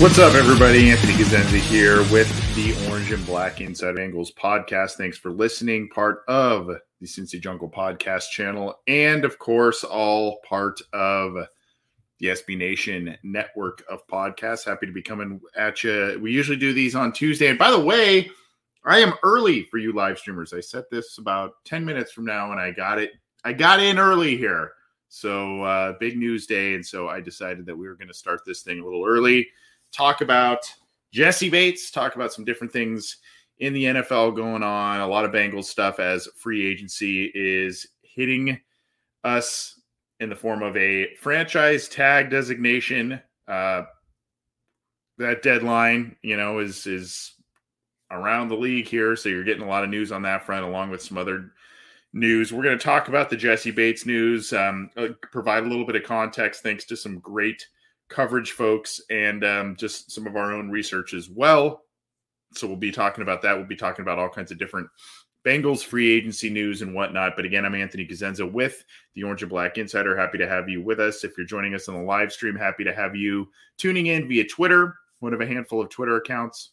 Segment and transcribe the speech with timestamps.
[0.00, 0.90] What's up, everybody?
[0.90, 4.94] Anthony Cosenza here with the Orange and Black Inside Angles podcast.
[4.94, 5.88] Thanks for listening.
[5.88, 11.34] Part of the Cincy Jungle podcast channel, and of course, all part of
[12.18, 14.64] the SB Nation network of podcasts.
[14.64, 16.18] Happy to be coming at you.
[16.20, 17.46] We usually do these on Tuesday.
[17.46, 18.28] And by the way,
[18.84, 20.52] I am early for you live streamers.
[20.52, 23.12] I set this about 10 minutes from now, and I got it.
[23.44, 24.72] I got in early here.
[25.08, 26.74] So, uh, big news day.
[26.74, 29.46] And so I decided that we were going to start this thing a little early
[29.94, 30.60] talk about
[31.12, 33.18] Jessie Bates, talk about some different things
[33.58, 38.60] in the NFL going on, a lot of Bengals stuff as free agency is hitting
[39.22, 39.80] us
[40.20, 43.20] in the form of a franchise tag designation.
[43.46, 43.82] Uh,
[45.18, 47.34] that deadline, you know, is is
[48.10, 50.90] around the league here, so you're getting a lot of news on that front, along
[50.90, 51.52] with some other
[52.12, 52.52] news.
[52.52, 55.96] We're going to talk about the Jessie Bates news, um, uh, provide a little bit
[55.96, 57.66] of context, thanks to some great
[58.14, 61.82] coverage folks and um, just some of our own research as well.
[62.54, 63.56] So we'll be talking about that.
[63.56, 64.88] We'll be talking about all kinds of different
[65.44, 67.34] Bengals free agency news and whatnot.
[67.34, 70.16] But again, I'm Anthony Cosenza with the Orange and Black Insider.
[70.16, 71.24] Happy to have you with us.
[71.24, 74.46] If you're joining us on the live stream, happy to have you tuning in via
[74.46, 76.70] Twitter, one of a handful of Twitter accounts,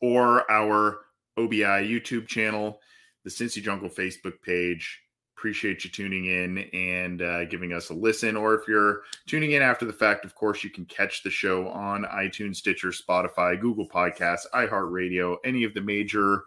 [0.00, 1.02] or our
[1.36, 2.80] OBI YouTube channel,
[3.24, 5.00] the Cincy Jungle Facebook page,
[5.40, 8.36] appreciate you tuning in and uh, giving us a listen.
[8.36, 11.66] Or if you're tuning in after the fact, of course, you can catch the show
[11.68, 16.44] on iTunes, Stitcher, Spotify, Google Podcasts, iHeartRadio, any of the major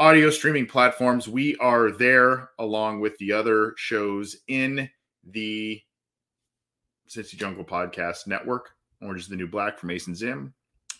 [0.00, 1.28] audio streaming platforms.
[1.28, 4.90] We are there along with the other shows in
[5.22, 5.80] the
[7.08, 8.70] Cincy Jungle Podcast Network.
[9.00, 10.52] Orange is the New Black from Mason Zim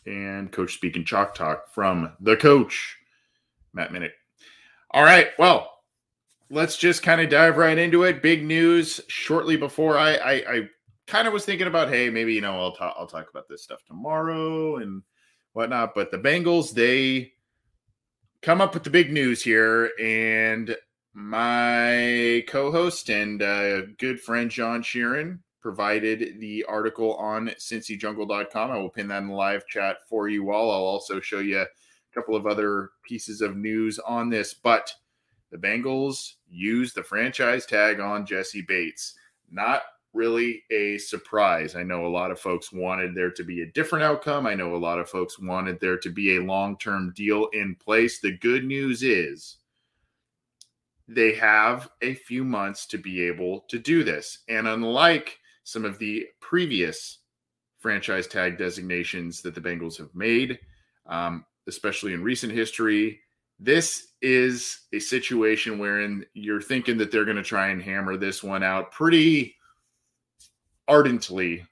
[0.06, 2.96] and Coach Speaking Chalk Talk from the coach,
[3.72, 4.12] Matt Minnick.
[4.92, 5.30] All right.
[5.36, 5.77] Well,
[6.50, 8.22] let's just kind of dive right into it.
[8.22, 10.68] Big news shortly before I, I, I
[11.06, 13.62] kind of was thinking about, hey, maybe you know I'll talk I'll talk about this
[13.62, 15.02] stuff tomorrow and
[15.52, 15.94] whatnot.
[15.94, 17.32] But the Bengals they
[18.42, 20.76] come up with the big news here, and
[21.14, 28.70] my co-host and uh, good friend John Sheeran provided the article on cincyjungle.com.
[28.70, 30.70] I will pin that in the live chat for you all.
[30.70, 31.66] I'll also show you a
[32.14, 34.92] couple of other pieces of news on this, but
[35.50, 39.14] the Bengals used the franchise tag on Jessie Bates.
[39.50, 39.82] Not
[40.12, 41.76] really a surprise.
[41.76, 44.46] I know a lot of folks wanted there to be a different outcome.
[44.46, 47.74] I know a lot of folks wanted there to be a long term deal in
[47.76, 48.20] place.
[48.20, 49.56] The good news is
[51.06, 54.40] they have a few months to be able to do this.
[54.48, 57.18] And unlike some of the previous
[57.78, 60.58] franchise tag designations that the Bengals have made,
[61.06, 63.20] um, especially in recent history,
[63.58, 68.42] this is a situation wherein you're thinking that they're going to try and hammer this
[68.42, 69.56] one out pretty
[70.86, 71.64] ardently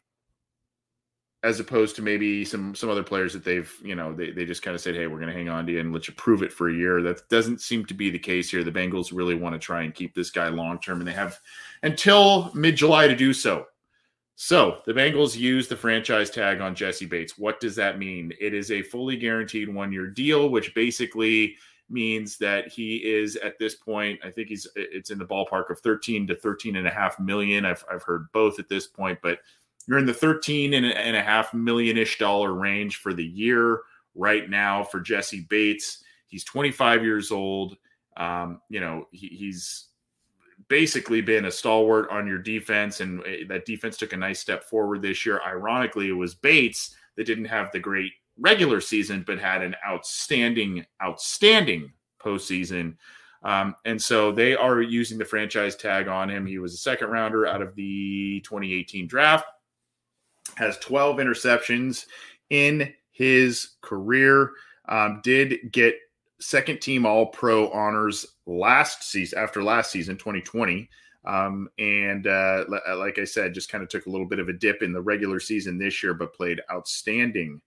[1.43, 4.63] as opposed to maybe some some other players that they've you know they, they just
[4.63, 6.43] kind of said hey we're going to hang on to you and let you prove
[6.43, 7.03] it for a year.
[7.03, 8.65] That doesn't seem to be the case here.
[8.65, 11.39] The bengals really want to try and keep this guy long term and they have
[11.83, 13.67] until mid-july to do so.
[14.35, 17.39] So the bengals use the franchise tag on Jessie bates.
[17.39, 18.33] What does that mean?
[18.41, 21.57] It is a fully guaranteed one year deal which basically
[21.89, 25.81] means that he is at this point, I think he's it's in the ballpark of
[25.81, 27.65] 13 to 13 and a half million.
[27.65, 29.39] I've, I've heard both at this point, but
[29.87, 33.81] you're in the 13 and a half million ish dollar range for the year
[34.15, 36.03] right now for jessie Bates.
[36.27, 37.77] He's 25 years old.
[38.17, 39.87] Um, you know, he, he's
[40.69, 44.65] basically been a stalwart on your defense, and eh, that defense took a nice step
[44.65, 45.41] forward this year.
[45.47, 50.85] Ironically, it was Bates that didn't have the great regular season, but had an outstanding,
[51.03, 52.97] outstanding postseason.
[53.43, 56.47] Um, and so they are using the franchise tag on him.
[56.47, 59.47] He was a second rounder out of the 2018 draft,
[60.57, 62.07] has 12 interceptions
[62.51, 64.53] in his career.
[64.89, 65.97] Um, did get
[66.41, 70.89] second team All Pro honors last season after last season 2020.
[71.25, 72.65] Um, and uh,
[72.97, 75.03] like I said, just kind of took a little bit of a dip in the
[75.03, 77.61] regular season this year, but played outstanding,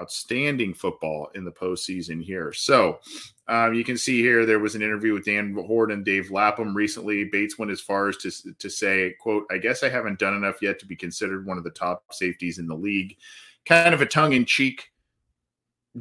[0.00, 2.52] outstanding football in the postseason here.
[2.52, 3.00] So
[3.48, 6.76] um, you can see here there was an interview with Dan Hoard and Dave Lapham
[6.76, 7.24] recently.
[7.24, 10.62] Bates went as far as to, to say, "quote I guess I haven't done enough
[10.62, 13.16] yet to be considered one of the top safeties in the league."
[13.64, 14.90] Kind of a tongue in cheek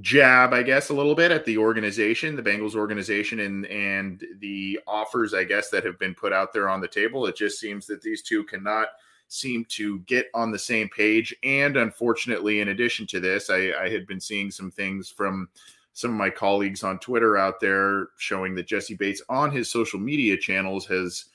[0.02, 4.80] jab, I guess, a little bit at the organization, the Bengals organization, and and the
[4.88, 7.26] offers, I guess, that have been put out there on the table.
[7.26, 8.90] It just seems that these two cannot
[9.27, 11.36] seem to get on the same page.
[11.44, 15.50] And unfortunately, in addition to this, I, I had been seeing some things from
[15.94, 20.00] some of my colleagues on Twitter out there showing that Jessie Bates on his social
[20.00, 21.25] media channels has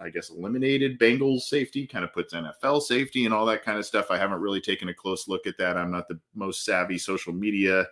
[0.00, 3.84] I guess, eliminated Bengals safety, kind of puts NFL safety and all that kind of
[3.84, 4.10] stuff.
[4.10, 5.76] I haven't really taken a close look at that.
[5.76, 7.86] I'm not the most savvy social media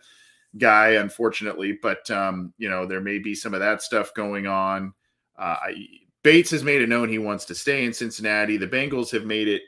[0.56, 4.92] guy, unfortunately, but um, you know, there may be some of that stuff going on.
[5.36, 5.86] Uh, I,
[6.26, 8.56] Bates has made it known he wants to stay in Cincinnati.
[8.56, 9.62] The Bengals have made it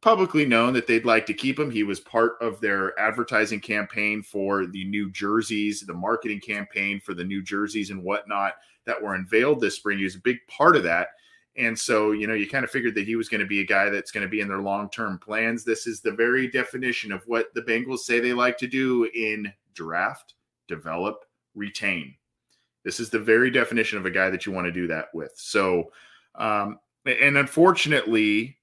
[0.00, 1.70] publicly known that they'd like to keep him.
[1.70, 7.12] He was part of their advertising campaign for the new jerseys, the marketing campaign for
[7.12, 8.54] the new jerseys and whatnot
[8.86, 9.98] that were unveiled this spring.
[9.98, 11.08] He was a big part of that.
[11.58, 13.66] And so, you know, you kind of figured that he was going to be a
[13.66, 15.62] guy that's going to be in their long term plans.
[15.62, 19.52] This is the very definition of what the Bengals say they like to do in
[19.74, 20.36] draft,
[20.68, 22.14] develop, retain.
[22.88, 25.32] This is the very definition of a guy that you want to do that with.
[25.36, 25.92] So,
[26.36, 28.56] um, and unfortunately,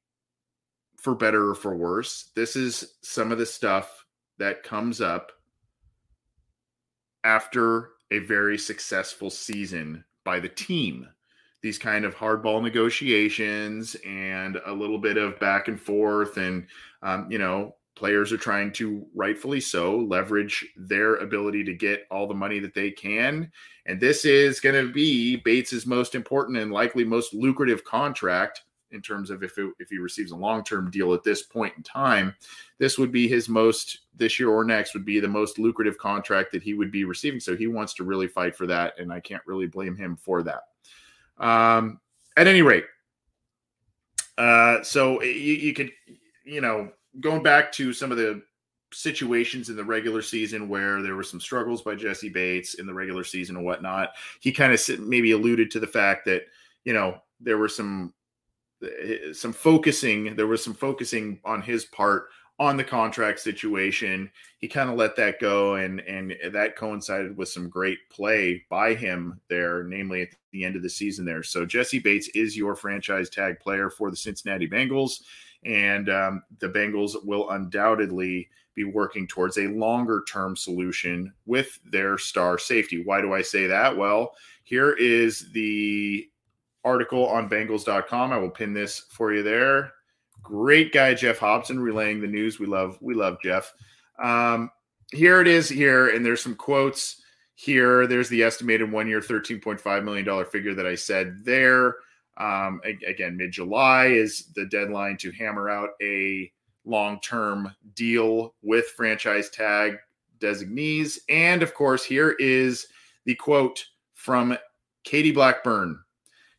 [0.98, 4.04] for better or for worse, this is some of the stuff
[4.40, 5.32] that comes up
[7.24, 11.08] after a very successful season by the team
[11.62, 16.66] these kind of hardball negotiations and a little bit of back and forth and
[17.04, 22.28] um, you know players are trying to rightfully so leverage their ability to get all
[22.28, 23.52] the money that they can.
[23.86, 29.02] And this is going to be bates's most important and likely most lucrative contract in
[29.02, 32.36] terms of if it, if he receives a long-term deal at this point in time.
[32.78, 36.52] This would be his most this year or next would be the most lucrative contract
[36.52, 37.40] that he would be receiving.
[37.40, 40.44] So he wants to really fight for that and i can't really blame him for
[40.44, 40.64] that.
[41.38, 42.00] Um,
[42.38, 42.86] at any rate,
[44.38, 45.92] uh, so you, you could,
[46.44, 48.42] you know, going back to some of the
[48.94, 52.94] situations in the regular season where there were some struggles by Jessie Bates in the
[52.94, 54.12] regular season and whatnot.
[54.40, 56.44] He kind of maybe alluded to the fact that
[56.84, 58.14] you know there were some
[58.84, 62.28] eh, some focusing there was some focusing on his part
[62.58, 64.32] on the contract situation.
[64.60, 68.94] He kind of let that go, and and that coincided with some great play by
[68.94, 71.44] him there, namely at the end of the season there.
[71.44, 75.22] So jessie Bates is your franchise tag player for the Cincinnati Bengals,
[75.66, 82.18] and um, the Bengals will undoubtedly be working towards a longer term solution with their
[82.18, 83.04] star safety.
[83.04, 83.96] Why do I say that?
[83.96, 86.30] Well, here is the
[86.84, 88.32] article on Bengals.com.
[88.32, 89.92] I will pin this for you there
[90.46, 92.60] great guy Geoff Hobson relaying the news.
[92.60, 93.74] We love we love Jeff.
[94.24, 94.70] Um,
[95.12, 97.22] here it is here, and there's some quotes
[97.56, 98.08] here.
[98.08, 101.96] There's the estimated one year $13.5 million figure that I said there.
[102.38, 106.52] Um, again, mid July is the deadline to hammer out a
[106.84, 109.98] long term deal with franchise tag
[110.40, 111.20] designees.
[111.30, 112.88] And of course, here is
[113.26, 114.58] the quote from
[115.04, 116.00] Katie Blackburn.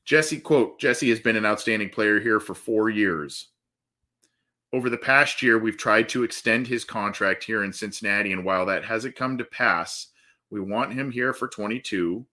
[0.05, 3.49] Jessie, quote, Jessie has been an outstanding player here for four years
[4.77, 8.33] over the past year, we've tried to extend his contract here in Cincinnati.
[8.33, 10.09] And while that hasn't come to pass,
[10.51, 12.27] we want him here for 22,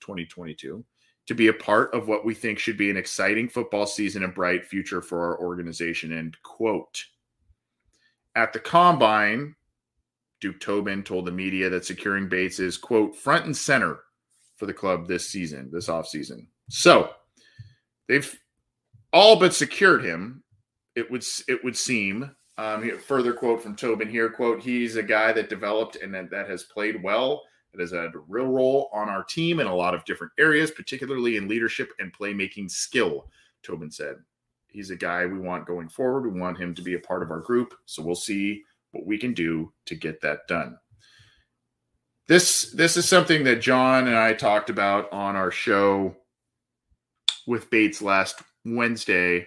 [0.00, 0.84] 2022
[1.26, 4.34] to be a part of what we think should be an exciting football season and
[4.34, 6.16] bright future for our organization.
[6.16, 7.04] End quote.
[8.36, 9.54] At the combine,
[10.40, 14.00] Duke Tobin told the media that securing Bates is, quote, front and center
[14.56, 16.46] for the club this season, this offseason.
[16.68, 17.10] So
[18.08, 18.38] they've
[19.12, 20.44] all but secured him
[20.94, 22.34] it would it would seem.
[22.56, 26.48] Um, further quote from Tobin here: "quote He's a guy that developed and that, that
[26.48, 27.42] has played well
[27.74, 30.70] that has had a real role on our team in a lot of different areas,
[30.70, 33.28] particularly in leadership and playmaking skill,
[33.62, 34.16] Tobin said.
[34.68, 36.32] He's a guy we want going forward.
[36.32, 37.74] We want him to be a part of our group.
[37.86, 38.62] So we'll see
[38.92, 40.78] what we can do to get that done.
[42.26, 46.16] This this is something that John and I talked about on our show
[47.46, 49.46] with Bates last Wednesday,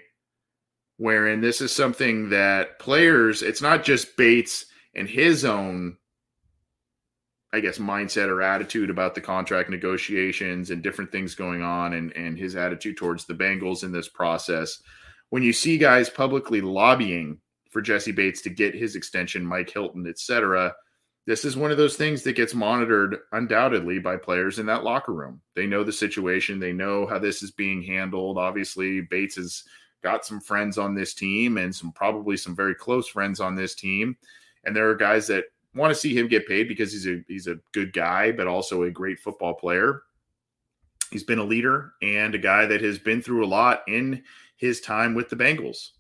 [0.97, 5.97] wherein this is something that players, it's not just Bates and his own
[7.53, 12.11] I guess mindset or attitude about the contract negotiations and different things going on and
[12.13, 14.81] and his attitude towards the Bengals in this process.
[15.29, 17.39] When you see guys publicly lobbying
[17.69, 20.73] for Jessie Bates to get his extension, Mike Hilton, etc.,
[21.25, 25.13] this is one of those things that gets monitored undoubtedly by players in that locker
[25.13, 25.41] room.
[25.55, 28.37] They know the situation, they know how this is being handled.
[28.37, 29.63] Obviously, Bates has
[30.01, 33.75] got some friends on this team and some probably some very close friends on this
[33.75, 34.15] team.
[34.63, 35.45] And there are guys that
[35.77, 38.83] want to see him get paid because he's a he's a good guy, but also
[38.83, 40.03] a great football player.
[41.11, 44.23] He's been a leader and a guy that has been through a lot in
[44.57, 45.91] his time with the Bengals.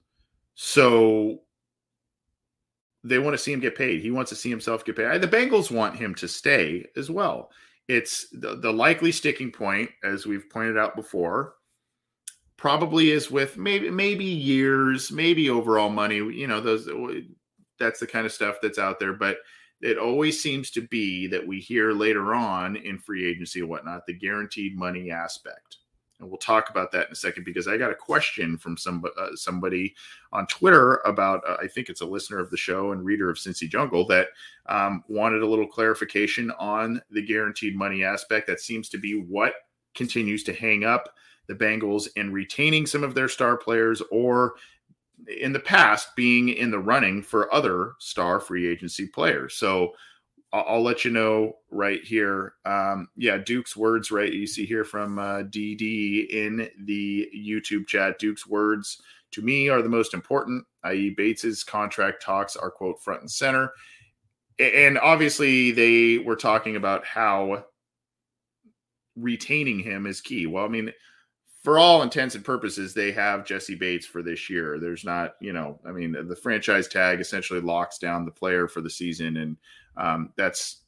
[0.55, 1.41] So
[3.03, 4.01] they want to see him get paid.
[4.01, 5.21] He wants to see himself get paid.
[5.21, 7.51] The Bengals want him to stay as well.
[7.87, 11.53] It's the, the likely sticking point, as we've pointed out before,
[12.57, 16.17] probably is with maybe maybe years, maybe overall money.
[16.17, 16.89] You know, those
[17.79, 19.13] that's the kind of stuff that's out there.
[19.13, 19.37] But
[19.81, 24.05] it always seems to be that we hear later on in free agency and whatnot
[24.05, 25.77] the guaranteed money aspect
[26.19, 29.05] and we'll talk about that in a second because I got a question from some
[29.17, 29.95] uh, somebody
[30.31, 33.37] on Twitter about uh, I think it's a listener of the show and reader of
[33.37, 34.29] Cincy Jungle that
[34.67, 38.47] um, wanted a little clarification on the guaranteed money aspect.
[38.47, 39.53] That seems to be what
[39.93, 41.09] continues to hang up
[41.47, 44.55] the Bengals in retaining some of their star players or
[45.25, 49.55] in the past being in the running for other star free agency players.
[49.55, 49.93] So
[50.53, 52.53] I'll, I'll let you know right here.
[52.65, 54.31] Um, yeah, Duke's words, right?
[54.31, 58.19] You see here from uh, DD in the YouTube chat.
[58.19, 63.21] Duke's words to me are the most important, i.e., Bates's contract talks are, quote, front
[63.21, 63.71] and center.
[64.59, 67.65] And obviously, they were talking about how
[69.15, 70.47] retaining him is key.
[70.47, 70.91] Well, I mean,
[71.67, 74.79] for all intents and purposes, they have Jessie Bates for this year.
[74.79, 78.79] There's not, you know, I mean, the franchise tag essentially locks down the player for
[78.79, 79.57] the season, and
[79.97, 80.83] um, that's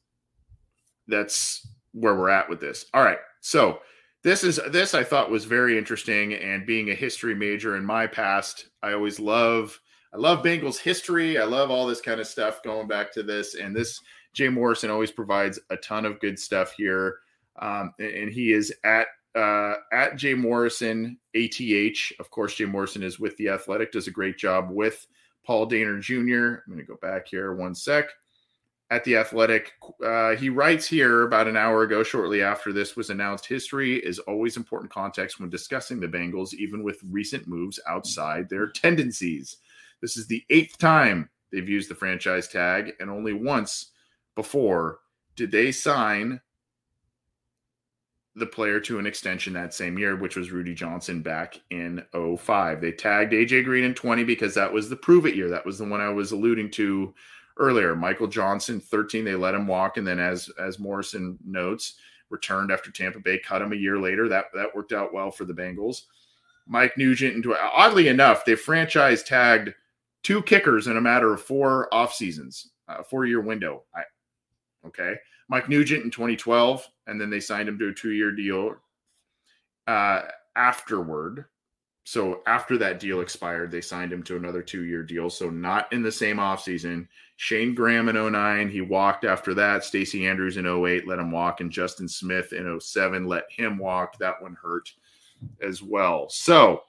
[1.06, 2.86] that's where we're at with this.
[2.94, 3.80] All right, so
[4.22, 8.06] this is this I thought was very interesting, and being a history major in my
[8.06, 9.78] past, I always love
[10.14, 11.36] I love Bengals history.
[11.38, 14.00] I love all this kind of stuff going back to this, and this
[14.32, 17.18] Jay Morrison always provides a ton of good stuff here.
[17.58, 22.12] Um, and he is at uh, at Jay Morrison ATH.
[22.18, 25.06] Of course, Jay Morrison is with the Athletic, does a great job with
[25.44, 26.62] Paul Dehner Jr.
[26.62, 28.06] I'm going to go back here one sec.
[28.92, 29.70] At the Athletic,
[30.04, 33.46] uh, he writes here about an hour ago, shortly after this was announced.
[33.46, 38.66] History is always important context when discussing the Bengals, even with recent moves outside their
[38.66, 39.58] tendencies.
[40.02, 43.92] This is the eighth time they've used the franchise tag, and only once
[44.34, 44.98] before
[45.36, 46.40] did they sign
[48.36, 52.80] the player to an extension that same year, which was Rudi Johnson back in 05.
[52.80, 55.48] They tagged AJ Green in 20 because that was the prove it year.
[55.48, 57.12] That was the one I was alluding to
[57.56, 57.96] earlier.
[57.96, 59.96] Michael Johnson, 13, they let him walk.
[59.96, 61.96] And then as as Morrison notes,
[62.30, 64.28] returned after Tampa Bay cut him a year later.
[64.28, 66.02] That that worked out well for the Bengals.
[66.66, 69.74] Mike Nugent, and oddly enough, they franchise tagged
[70.22, 73.82] two kickers in a matter of four off seasons, a four year window.
[73.94, 74.02] I,
[74.86, 75.16] okay.
[75.50, 78.76] Mike Nugent in 2012, and then they signed him to a two year deal
[79.88, 80.22] uh,
[80.56, 81.46] afterward.
[82.04, 85.28] So after that deal expired, they signed him to another two year deal.
[85.28, 87.08] So not in the same offseason.
[87.36, 89.84] Shayne Graham in 09, he walked after that.
[89.84, 94.18] Stacy Andrews in 08 let him walk, and Justin Smith in 07 let him walk.
[94.18, 94.92] That one hurt
[95.60, 96.28] as well.
[96.28, 96.84] So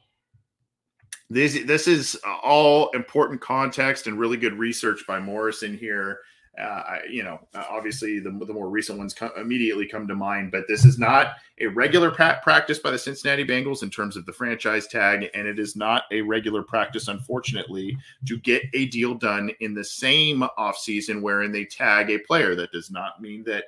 [1.32, 6.20] this this is all important context and really good research by Morrison here
[6.60, 10.51] uh, you know, uh, obviously the, the more recent ones come, immediately come to mind,
[10.51, 14.25] but this is not a regular pra- practice by the Cincinnati Bengals in terms of
[14.25, 19.13] the franchise tag, and it is not a regular practice, unfortunately, to get a deal
[19.13, 22.53] done in the same offseason wherein they tag a player.
[22.53, 23.65] That does not mean that,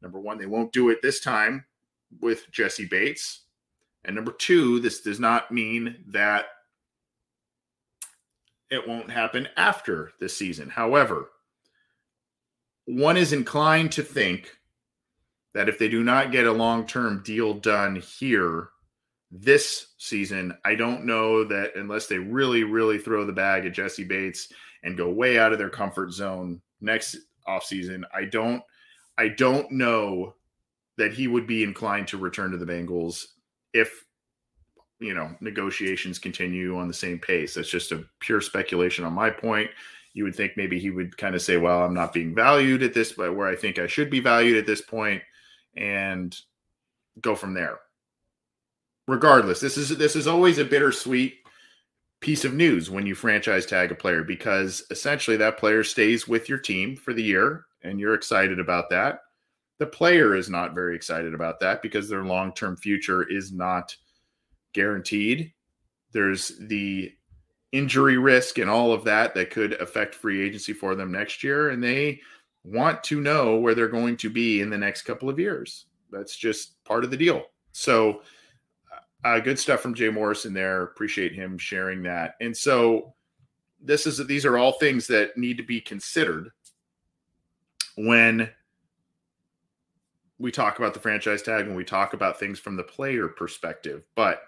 [0.00, 1.64] number one, they won't do it this time
[2.20, 3.40] with Jessie Bates.
[4.04, 6.46] And number two, this does not mean that
[8.70, 10.70] it won't happen after this season.
[10.70, 11.30] However,
[12.86, 14.56] one is inclined to think
[15.54, 18.68] that if they do not get a long term deal done here
[19.30, 24.04] this season, I don't know that unless they really, really throw the bag at Jessie
[24.04, 28.62] Bates and go way out of their comfort zone next offseason, I don't.
[29.18, 30.34] I don't know
[30.96, 33.26] that he would be inclined to return to the Bengals
[33.74, 34.04] if
[34.98, 37.54] you know negotiations continue on the same pace.
[37.54, 39.70] That's just a pure speculation on my point.
[40.12, 42.94] You would think maybe he would kind of say, "Well, I'm not being valued at
[42.94, 45.22] this, but where I think I should be valued at this point,"
[45.76, 46.36] and
[47.20, 47.78] go from there.
[49.06, 51.34] Regardless, this is this is always a bittersweet
[52.20, 56.48] piece of news when you franchise tag a player because essentially that player stays with
[56.48, 59.22] your team for the year and you're excited about that.
[59.78, 63.96] The player is not very excited about that because their long term future is not
[64.74, 65.52] guaranteed.
[66.12, 67.12] There's the
[67.72, 71.70] injury risk and all of that that could affect free agency for them next year.
[71.70, 72.20] And they
[72.64, 75.86] want to know where they're going to be in the next couple of years.
[76.10, 77.44] That's just part of the deal.
[77.72, 78.22] So,
[79.22, 80.82] uh, good stuff from Jay Morrison there.
[80.82, 82.36] Appreciate him sharing that.
[82.40, 83.14] And so,
[83.82, 86.50] this is these are all things that need to be considered
[87.96, 88.50] when
[90.38, 94.06] we talk about the franchise tag and we talk about things from the player perspective.
[94.14, 94.42] But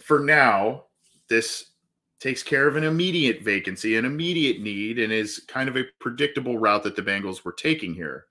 [0.00, 0.84] for now,
[1.28, 1.70] this
[2.18, 6.58] takes care of an immediate vacancy, an immediate need, and is kind of a predictable
[6.58, 8.26] route that the Bengals were taking here.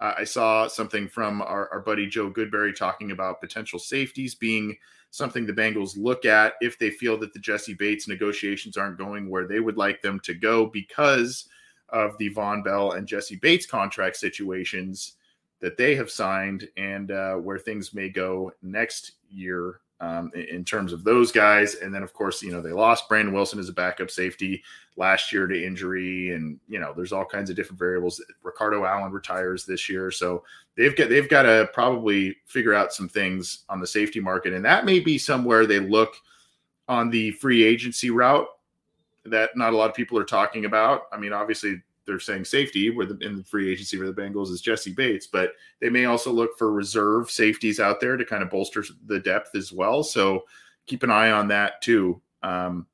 [0.00, 4.76] Uh, I saw something from our, our buddy Joe Goodberry talking about potential safeties being
[5.10, 9.30] something the Bengals look at if they feel that the Jessie Bates negotiations aren't going
[9.30, 11.48] where they would like them to go because
[11.90, 15.16] of the Vonn Bell and Jessie Bates contract situations
[15.60, 20.92] that they have signed and uh, where things may go next year um, in terms
[20.92, 21.76] of those guys.
[21.76, 24.62] And then, of course, you know, they lost Brandon Wilson as a backup safety
[24.96, 26.32] last year to injury.
[26.32, 28.20] And, you know, there's all kinds of different variables.
[28.42, 30.10] Ricardo Allen retires this year.
[30.10, 30.42] So
[30.76, 34.52] they've got, they've got to probably figure out some things on the safety market.
[34.54, 36.16] And that may be somewhere they look
[36.88, 38.48] on the free agency route
[39.24, 41.02] that not a lot of people are talking about.
[41.12, 44.50] I mean, obviously they're saying safety where the, in the free agency for the Bengals
[44.50, 48.42] is Jessie Bates, but they may also look for reserve safeties out there to kind
[48.42, 50.02] of bolster the depth as well.
[50.02, 50.44] So
[50.86, 52.20] keep an eye on that too.
[52.42, 52.86] Um,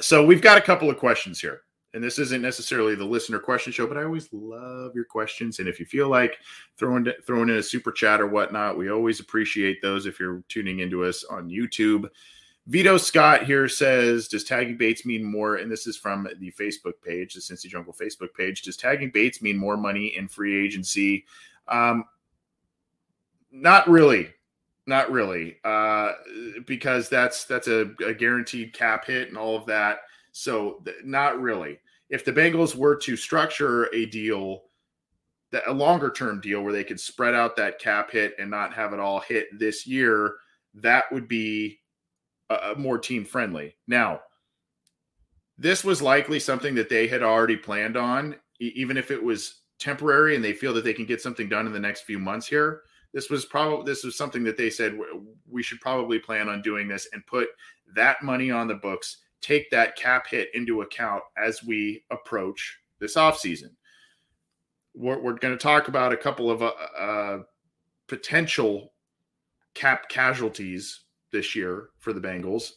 [0.00, 1.62] so we've got a couple of questions here.
[1.94, 5.58] And this isn't necessarily the listener question show, but I always love your questions.
[5.58, 6.38] And if you feel like
[6.78, 10.06] throwing throwing in a super chat or whatnot, we always appreciate those.
[10.06, 12.08] If you're tuning into us on YouTube,
[12.66, 15.56] Vito Scott here says, Does tagging Bates mean more?
[15.56, 18.62] And this is from the Facebook page, the Cincy Jungle Facebook page.
[18.62, 21.24] Does tagging Bates mean more money in free agency?
[21.66, 22.04] Um,
[23.50, 24.30] not really.
[24.86, 25.56] Not really.
[25.64, 26.12] Uh,
[26.66, 30.00] because that's that's a, a guaranteed cap hit and all of that.
[30.30, 31.80] So th- not really.
[32.10, 34.64] If the Bengals were to structure a deal
[35.50, 38.72] that a longer term deal where they could spread out that cap hit and not
[38.72, 40.36] have it all hit this year,
[40.74, 41.80] that would be
[42.62, 43.76] uh, more team friendly.
[43.86, 44.20] Now,
[45.58, 50.34] this was likely something that they had already planned on, even if it was temporary
[50.34, 52.82] and they feel that they can get something done in the next few months here.
[53.12, 54.98] This was probably this was something that they said
[55.48, 57.48] we should probably plan on doing this and put
[57.94, 63.16] that money on the books, take that cap hit into account as we approach this
[63.16, 63.70] offseason.
[64.94, 67.38] We're, we're going to talk about a couple of uh, uh,
[68.08, 68.92] potential
[69.74, 71.01] cap casualties
[71.32, 72.72] this year for the Bengals.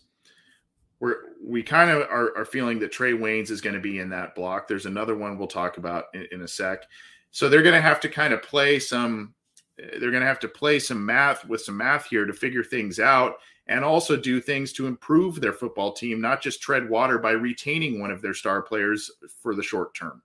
[0.99, 4.09] We're we kind of are, are feeling that Trae Waynes is going to be in
[4.09, 4.67] that block.
[4.67, 6.83] There's another one we'll talk about in, in a sec.
[7.31, 9.33] So they're going to have to kind of play some.
[9.77, 12.99] They're going to have to play some math with some math here to figure things
[12.99, 13.35] out
[13.67, 17.99] and also do things to improve their football team, not just tread water by retaining
[17.99, 20.21] one of their star players for the short term.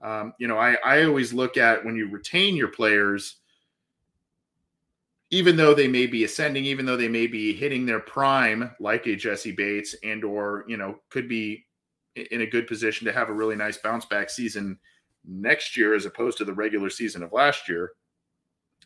[0.00, 3.36] Um, you know, I, I always look at when you retain your players,
[5.30, 9.06] even though they may be ascending, even though they may be hitting their prime, like
[9.06, 11.66] a Jessie Bates, and or you know could be
[12.14, 14.78] in a good position to have a really nice bounce back season
[15.26, 17.92] next year as opposed to the regular season of last year.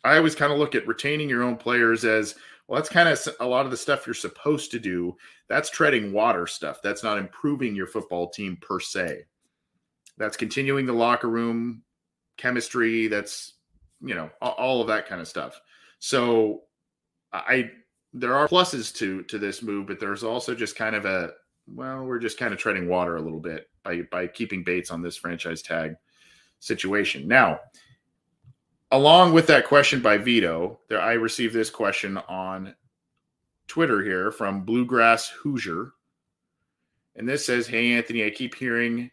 [0.03, 2.35] I always kind of look at retaining your own players as
[2.67, 2.77] well.
[2.77, 5.15] That's kind of a lot of the stuff you're supposed to do.
[5.47, 6.79] That's treading water stuff.
[6.83, 9.25] That's not improving your football team per se.
[10.17, 11.83] That's continuing the locker room
[12.37, 13.07] chemistry.
[13.07, 13.53] That's
[14.01, 15.61] you know all of that kind of stuff.
[16.01, 16.63] So
[17.31, 17.69] I
[18.11, 21.31] there are pluses to to this move, but there's also just kind of a
[21.67, 25.03] well, we're just kind of treading water a little bit by by keeping Bates on
[25.03, 25.95] this franchise tag
[26.59, 27.27] situation.
[27.27, 27.59] Now,
[28.89, 32.75] along with that question by Vito, there I received this question on
[33.67, 35.93] Twitter here from Bluegrass Hoosier.
[37.15, 39.11] And this says, Hey Anthony, I keep hearing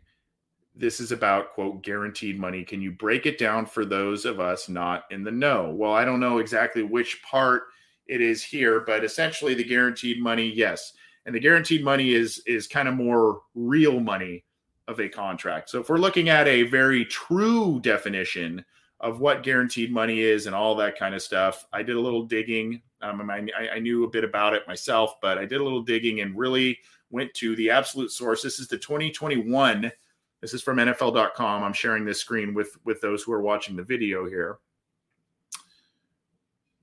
[0.78, 4.68] this is about quote guaranteed money can you break it down for those of us
[4.68, 7.64] not in the know well i don't know exactly which part
[8.06, 10.92] it is here but essentially the guaranteed money yes
[11.26, 14.44] and the guaranteed money is is kind of more real money
[14.88, 15.68] of a contract.
[15.70, 18.64] So if we're looking at a very true definition
[19.00, 22.24] of what guaranteed money is and all that kind of stuff, I did a little
[22.24, 22.80] digging.
[23.02, 26.20] Um, I, I knew a bit about it myself, but I did a little digging
[26.20, 26.78] and really
[27.10, 28.42] went to the absolute source.
[28.42, 29.92] This is the 2021.
[30.40, 31.64] This is from NFL.com.
[31.64, 34.59] I'm sharing this screen with with those who are watching the video here.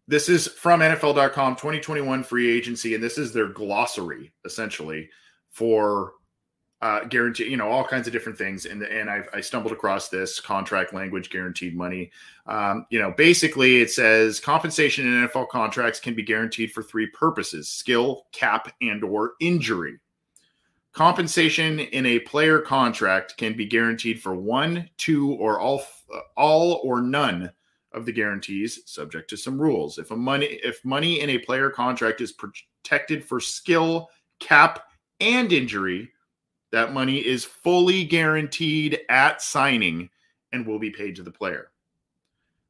[0.07, 5.09] This is from NFL.com 2021 free agency, and this is their glossary essentially
[5.49, 6.13] for
[6.81, 8.65] uh, guarantee, you know, all kinds of different things.
[8.65, 12.11] And and I've, I stumbled across this contract language, guaranteed money.
[12.45, 17.07] Um, you know, basically it says compensation in NFL contracts can be guaranteed for three
[17.07, 19.97] purposes: skill, cap, and or injury.
[20.95, 25.83] Compensation in a player contract can be guaranteed for one, two, or all
[26.37, 27.51] all or none
[27.91, 29.97] of the guarantees, subject to some rules.
[29.97, 34.85] If a money if money in a player contract is protected for skill, cap,
[35.19, 36.13] and injury,
[36.71, 40.09] that money is fully guaranteed at signing
[40.53, 41.71] and will be paid to the player.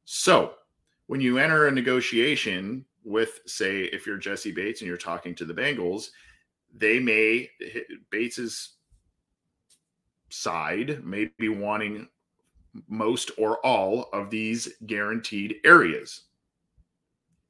[0.04, 0.54] So,
[1.06, 5.44] when you enter a negotiation with, say, if you're Jessie Bates and you're talking to
[5.44, 6.10] the Bengals,
[6.74, 7.50] they may,
[8.10, 8.74] Bates's
[10.30, 12.08] side may be wanting
[12.88, 16.22] most or all of these guaranteed areas.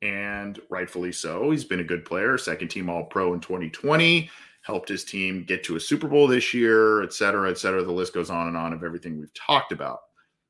[0.03, 1.51] And rightfully so.
[1.51, 4.31] He's been a good player, second team All Pro in 2020
[4.67, 7.85] helped his team get to a Super Bowl this year, et cetera, et cetera.
[7.85, 10.01] The list goes on and on of everything we've talked about.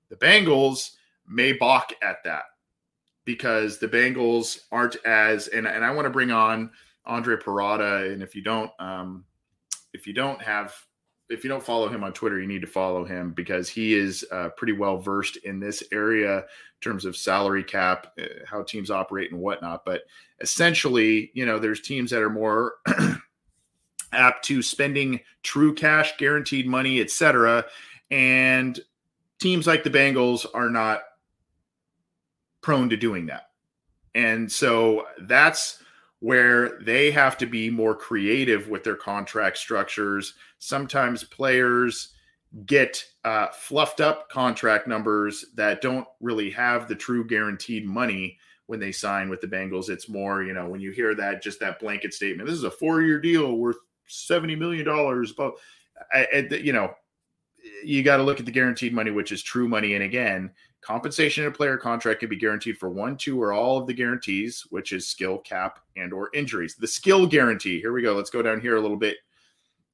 [0.09, 0.93] The Bengals
[1.29, 2.45] may balk at that
[3.27, 6.71] because the Bengals aren't as and, and I want to bring on
[7.07, 8.13] Andre Parada.
[8.13, 9.25] And if you don't um,
[9.93, 10.75] if you don't have
[11.29, 14.25] if you don't follow him on Twitter, you need to follow him because he is
[14.31, 16.45] uh, pretty well versed in this area in
[16.81, 19.85] terms of salary cap, uh, how teams operate and whatnot.
[19.85, 20.03] But
[20.41, 22.75] essentially, you know, there's teams that are more
[24.13, 27.65] apt to spending true cash, guaranteed money, etc.
[28.11, 28.79] And
[29.41, 31.03] teams like the Bengals are not
[32.61, 33.51] prone to doing that.
[34.15, 35.83] And so that's
[36.27, 40.35] where they have to be more creative with their contract structures.
[40.59, 42.15] Sometimes players
[42.65, 48.37] get uh, fluffed up contract numbers that don't really have the true guaranteed money
[48.67, 49.89] when they sign with the Bengals.
[49.89, 52.73] It's more, you know, when you hear that, just that blanket statement, this is a
[52.73, 53.77] four year deal worth
[54.09, 55.31] seventy million dollars.
[55.31, 55.53] But
[56.51, 56.93] you know,
[57.85, 59.95] you got to look at the guaranteed money, which is true money.
[59.95, 60.51] And again,
[60.87, 63.95] compensation in a player contract can be guaranteed for one, two, or all of the
[63.95, 66.77] guarantees, which is skill, cap, and or injuries.
[66.77, 67.81] The skill guarantee.
[67.81, 68.15] Here we go.
[68.15, 69.17] Let's go down here a little bit.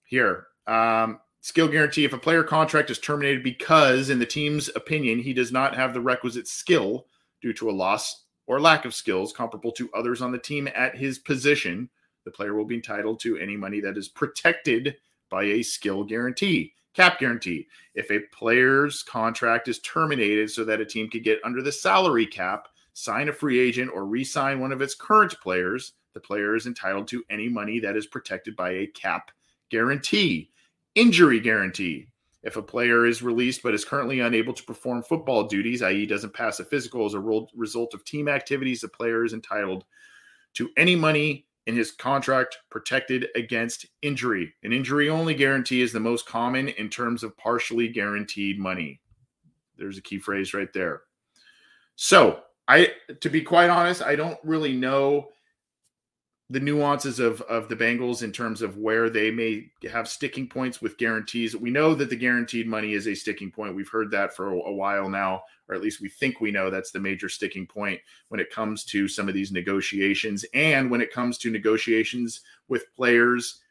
[0.05, 2.05] Here, um, skill guarantee.
[2.05, 5.95] If a player contract is terminated because, in the team's opinion, he does not have
[5.95, 7.07] the requisite skill
[7.41, 10.97] due to a loss or lack of skills comparable to others on the team at
[10.97, 11.89] his position
[12.25, 14.97] the player will be entitled to any money that is protected
[15.31, 17.69] by a skill guarantee, cap guarantee.
[17.95, 22.27] If a player's contract is terminated so that a team could get under the salary
[22.27, 26.55] cap, sign a free agent, or re sign one of its current players, the player
[26.55, 29.31] is entitled to any money that is protected by a cap
[29.71, 30.51] guarantee.
[30.95, 32.09] Injury guarantee.
[32.43, 36.35] If a player is released but is currently unable to perform football duties, i.e., doesn't
[36.35, 39.85] pass a physical as a result of team activities, the player is entitled
[40.55, 44.53] to any money in his contract protected against injury.
[44.63, 49.01] An injury only guarantee is the most common in terms of partially guaranteed money.
[49.77, 51.03] There's a key phrase right there.
[51.97, 55.29] So, I to be quite honest, I don't really know
[56.53, 60.83] the nuances of of the Bengals in terms of where they may have sticking points
[60.83, 61.57] with guarantees.
[61.57, 63.75] We know that the guaranteed money is a sticking point.
[63.75, 66.91] We've heard that for a, while now, or at least we think we know that's
[66.91, 71.11] the major sticking point when it comes to some of these negotiations and when it
[71.11, 73.63] comes to negotiations with players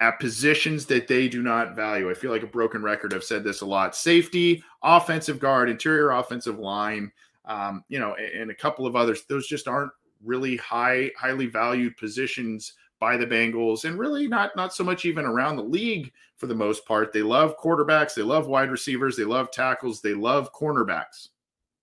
[0.00, 2.10] at positions that they do not value.
[2.10, 3.14] I feel like a broken record.
[3.14, 3.96] I've said this a lot.
[3.96, 7.10] Safety, offensive guard, interior offensive line,
[7.46, 9.22] um, you know, and a couple of others.
[9.26, 9.92] Those just aren't
[10.24, 15.24] really high, highly valued positions by the Bengals, and really not not so much even
[15.24, 17.12] around the league for the most part.
[17.12, 21.28] They love quarterbacks, they love wide receivers, they love tackles, they love cornerbacks,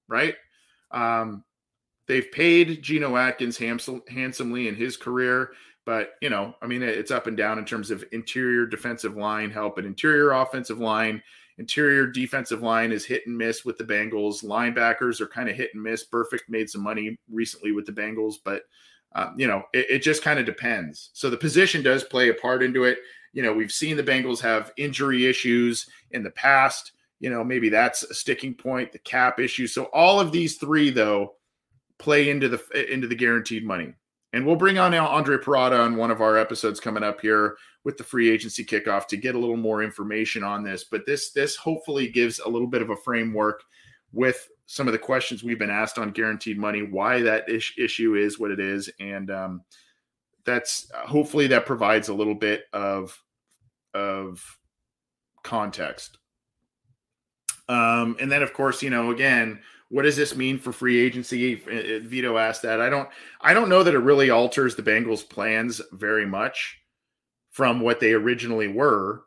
[0.08, 0.36] right?
[0.91, 1.43] Um,
[2.08, 5.52] they've paid Geno Atkins handsomely in his career,
[5.86, 9.52] but you know, I mean, it's up and down in terms of interior defensive line
[9.52, 11.22] help and interior offensive line
[11.58, 14.44] Interior defensive line is hit and miss with the Bengals.
[14.44, 16.06] Linebackers are kind of hit and miss.
[16.08, 18.63] Burfict made some money recently with the Bengals, but
[19.16, 21.12] um, you know it, it just kind of depends.
[21.13, 23.00] So the position does play a part into it.
[23.34, 26.94] You know, we've seen the Bengals have injury issues in the past.
[27.20, 28.92] You know, maybe that's a sticking point.
[28.92, 29.68] The cap issue.
[29.68, 31.36] So all of these three, though,
[32.00, 33.94] play into the into the guaranteed money.
[34.34, 37.98] And we'll bring on Andre Parada on one of our episodes coming up here with
[37.98, 40.84] the free agency kickoff to get a little more information on this.
[40.84, 43.63] But this this hopefully gives a little bit of a framework
[44.12, 48.15] with some of the questions we've been asked on guaranteed money, why that ish- issue
[48.15, 49.62] is what it is, and um,
[50.46, 53.22] that's uh, hopefully that provides a little bit of
[53.93, 54.41] of
[55.43, 56.17] context.
[57.69, 61.56] Um, and then, of course, you know, again, what does this mean for free agency?
[61.56, 62.82] Vito asked that.
[62.82, 63.10] I don't.
[63.41, 66.80] I don't know that it really alters the Bengals' plans very much
[67.54, 69.24] from what they originally were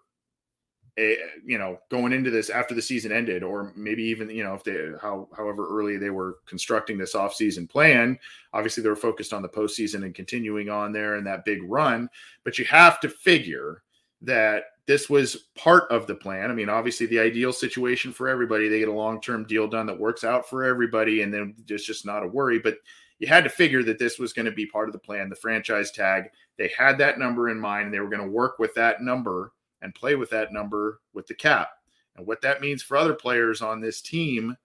[0.98, 4.54] eh, you know, going into this after the season ended, or maybe even, you know,
[4.54, 8.18] if they, how, however early they were constructing this offseason plan,
[8.52, 12.08] obviously they were focused on the postseason and continuing on there and that big run.
[12.44, 13.82] But you have to figure
[14.22, 16.50] that this was part of the plan.
[16.50, 19.98] I mean, obviously the ideal situation for everybody, they get a long-term deal done that
[19.98, 21.22] works out for everybody.
[21.22, 22.78] And then it's just not a worry, but
[23.18, 25.36] you had to figure that this was going to be part of the plan, the
[25.36, 26.30] franchise tag.
[26.58, 29.52] They had that number in mind and they were going to work with that number
[29.82, 31.70] and play with that number with the cap.
[32.16, 34.56] And what that means for other players on this team,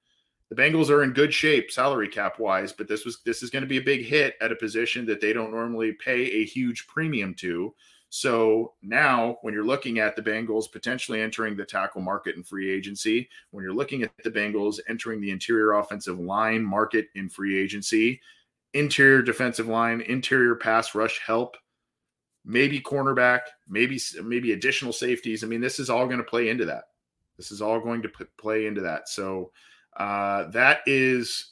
[0.49, 3.63] the Bengals are in good shape salary cap wise, but this was this is going
[3.63, 6.87] to be a big hit at a position that they don't normally pay a huge
[6.87, 7.73] premium to.
[8.09, 12.69] So now, when you're looking at the Bengals potentially entering the tackle market in free
[12.69, 17.57] agency, when you're looking at the Bengals entering the interior offensive line market in free
[17.57, 18.19] agency,
[18.73, 21.57] interior defensive line, interior pass rush help,
[22.45, 25.43] maybe cornerback, maybe maybe additional safeties.
[25.43, 26.85] I mean, this is all going to play into that.
[27.37, 29.09] This is all going to p- play into that.
[29.09, 29.51] So
[29.97, 31.51] uh, that is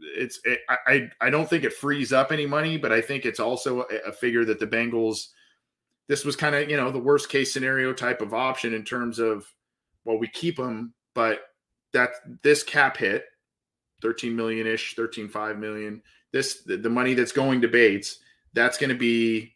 [0.00, 3.40] it's it, I I don't think it frees up any money, but I think it's
[3.40, 5.28] also a, a figure that the Bengals.
[6.06, 9.18] This was kind of you know the worst case scenario type of option in terms
[9.18, 9.46] of
[10.04, 11.40] well we keep them, but
[11.92, 12.10] that
[12.42, 13.24] this cap hit,
[14.02, 16.02] thirteen million ish, thirteen five million.
[16.32, 18.18] This the, money that's going to Bates.
[18.52, 19.54] That's going to be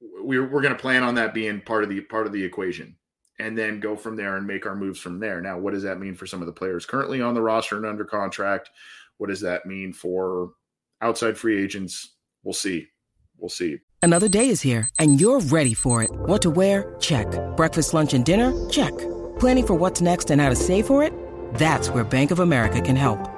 [0.00, 2.96] we're we're going to plan on that being part of the part of the equation
[3.38, 5.40] and then go from there and make our moves from there.
[5.40, 7.86] Now, what does that mean for some of the players currently on the roster and
[7.86, 8.70] under contract?
[9.18, 10.52] What does that mean for
[11.00, 12.16] outside free agents?
[12.42, 12.88] We'll see.
[13.36, 13.78] We'll see.
[14.02, 16.10] Another day is here and you're ready for it.
[16.10, 16.96] What to wear?
[16.98, 17.26] Check.
[17.56, 18.52] Breakfast, lunch and dinner?
[18.68, 18.96] Check.
[19.38, 21.12] Planning for what's next and how to save for it?
[21.54, 23.37] That's where Bank of America can help.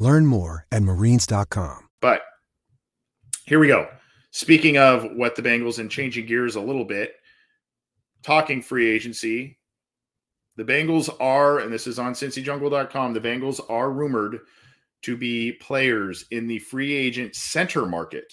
[0.00, 1.88] Learn more at marines.com.
[2.00, 2.22] But
[3.44, 3.88] here we go.
[4.32, 7.14] Speaking of what the Bengals and changing gears a little bit,
[8.22, 9.58] talking free agency,
[10.56, 14.40] the Bengals are, and this is on cincyjungle.com, the Bengals are rumored
[15.02, 18.32] to be players in the free agent center market.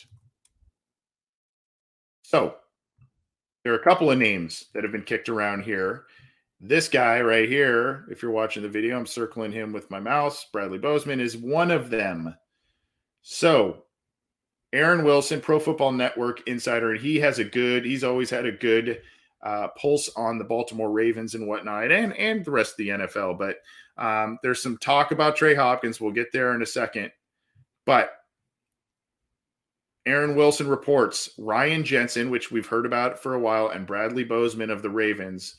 [2.24, 2.56] So
[3.64, 6.06] there are a couple of names that have been kicked around here.
[6.60, 10.46] This guy right here, if you're watching the video, I'm circling him with my mouse.
[10.52, 12.36] Bradley Bozeman is one of them.
[13.22, 13.84] So,
[14.74, 18.52] Aaron Wilson, Pro Football Network insider, and he has a good, he's always had a
[18.52, 19.02] good
[19.44, 23.38] uh, pulse on the Baltimore Ravens and whatnot, and, and the rest of the NFL.
[23.38, 23.58] But
[23.98, 26.02] um, there's some talk about Trey Hopkins.
[26.02, 27.12] We'll get there in a second.
[27.86, 28.12] But
[30.08, 34.72] Aaron Wilson reports Ryan Jensen, which we've heard about for a while, and Bradley Bozeman
[34.72, 35.56] of the Ravens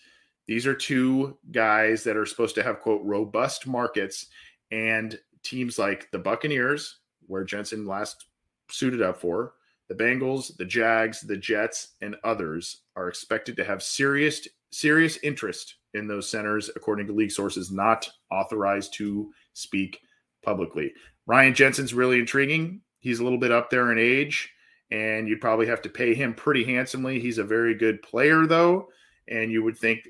[0.48, 4.26] these are two guys that are supposed to have, quote, robust markets.
[4.72, 8.24] And teams like the Buccaneers, where Jensen last
[8.70, 9.54] suited up for,
[9.88, 15.76] the Bengals, the Jags, the Jets, and others are expected to have serious serious interest
[15.94, 19.98] in those centers, according to league sources not authorized to speak
[20.42, 20.92] publicly.
[21.26, 22.82] Ryan Jensen's really intriguing.
[23.00, 24.52] He's a little bit up there in age,
[24.90, 27.18] and you'd probably have to pay him pretty handsomely.
[27.18, 28.88] He's a very good player, though,
[29.26, 30.08] and you would think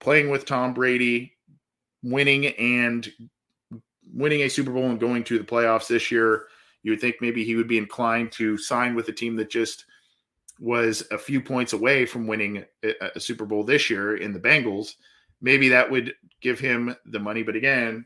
[0.00, 1.32] playing with Tom Brady,
[2.02, 3.12] winning and
[4.12, 6.46] winning a Super Bowl and going to the playoffs this year,
[6.82, 9.84] you would think maybe he would be inclined to sign with a team that just
[10.58, 14.94] was a few points away from winning a, Super Bowl this year in the Bengals.
[15.40, 18.04] Maybe that would give him the money, but again,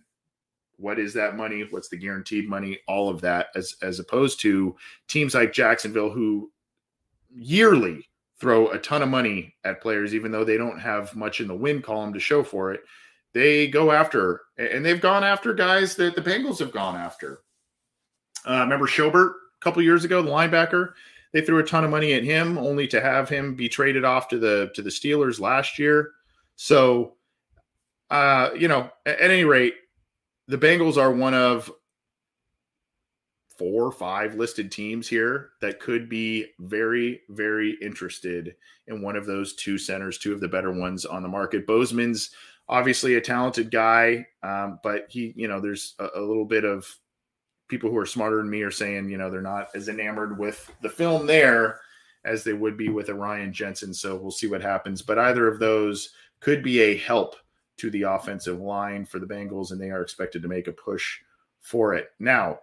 [0.77, 4.75] what is that money what's the guaranteed money all of that as as opposed to
[5.09, 6.51] teams like jacksonville who
[7.35, 8.09] yearly
[8.41, 11.55] throw a ton of money at players even though they don't have much in the
[11.55, 12.83] win column to show for it
[13.35, 17.41] they go after and they've gone after guys that the bengals have gone after.
[18.49, 20.93] Uh, remember Schobert a couple years ago the linebacker?
[21.33, 24.29] They threw a ton of money at him only to have him be traded off
[24.29, 26.13] to the to the steelers last year.
[26.55, 27.15] So
[28.09, 29.75] uh, you know at, at any rate
[30.47, 31.71] the Bengals are one of
[33.57, 39.27] four or five listed teams here that could be very, very interested in one of
[39.27, 41.67] those two centers, two of the better ones on the market.
[41.67, 42.31] Bozeman's
[42.69, 46.87] obviously a talented guy, um, but he, you know, there's a, a, little bit of
[47.69, 50.71] people who are smarter than me are saying, you know, they're not as enamored with
[50.83, 51.81] the film there
[52.25, 53.93] as they would be with Ryan Jensen.
[53.93, 55.03] So we'll see what happens.
[55.03, 57.37] But either of those could be a help
[57.77, 61.19] to the offensive line for the Bengals, and they are expected to make a push
[61.61, 62.11] for it.
[62.19, 62.61] Now,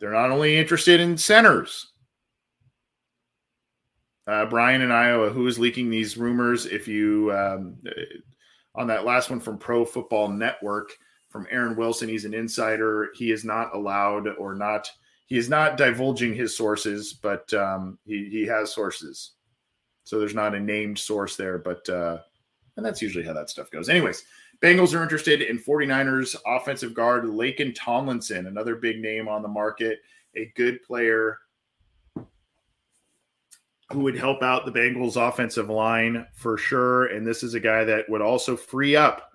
[0.00, 1.92] they're not only interested in centers.
[4.26, 6.66] Uh, Brian in Iowa, who is leaking these rumors?
[6.66, 7.76] If you um,
[8.74, 10.90] on that last one from Pro Football Network
[11.28, 13.10] from Aaron Wilson, he's an insider.
[13.14, 14.90] He is not allowed or not.
[15.26, 19.32] He is not divulging his sources, but um, he he has sources.
[20.04, 22.18] So there's not a named source there, but uh,
[22.76, 23.88] and that's usually how that stuff goes.
[23.88, 24.24] Anyways,
[24.62, 30.00] Bengals are interested in 49ers offensive guard Laken Tomlinson, another big name on the market,
[30.36, 31.38] a good player
[33.92, 37.06] who would help out the Bengals offensive line for sure.
[37.06, 39.30] And this is a guy that would also free up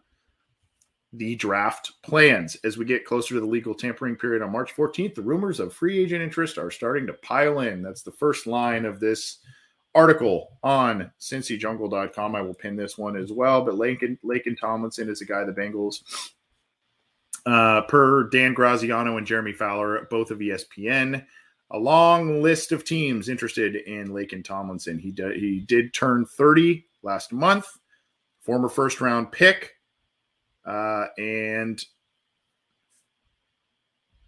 [1.11, 5.15] the draft plans as we get closer to the legal tampering period on March 14th.
[5.15, 7.81] The rumors of free agent interest are starting to pile in.
[7.81, 9.39] That's the first line of this
[9.95, 12.35] article on cincyjungle.com.
[12.35, 13.63] I will pin this one as well.
[13.63, 16.01] But Laken, Laken Tomlinson is a guy the Bengals,
[17.45, 21.25] uh, per Dan Graziano and Jeremy Fowler, both of ESPN.
[21.71, 24.99] A long list of teams interested in Laken Tomlinson.
[24.99, 27.67] He did, he did turn 30 last month,
[28.41, 29.71] former first round pick,
[30.65, 31.83] uh, and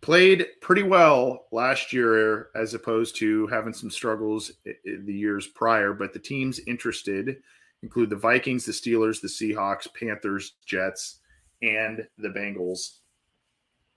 [0.07, 5.91] played pretty well last year as opposed to having some struggles the years prior.
[5.91, 7.35] But the teams interested
[7.83, 11.19] include the Vikings, the Steelers, the Seahawks, Panthers, Jets,
[11.61, 12.99] and the Bengals,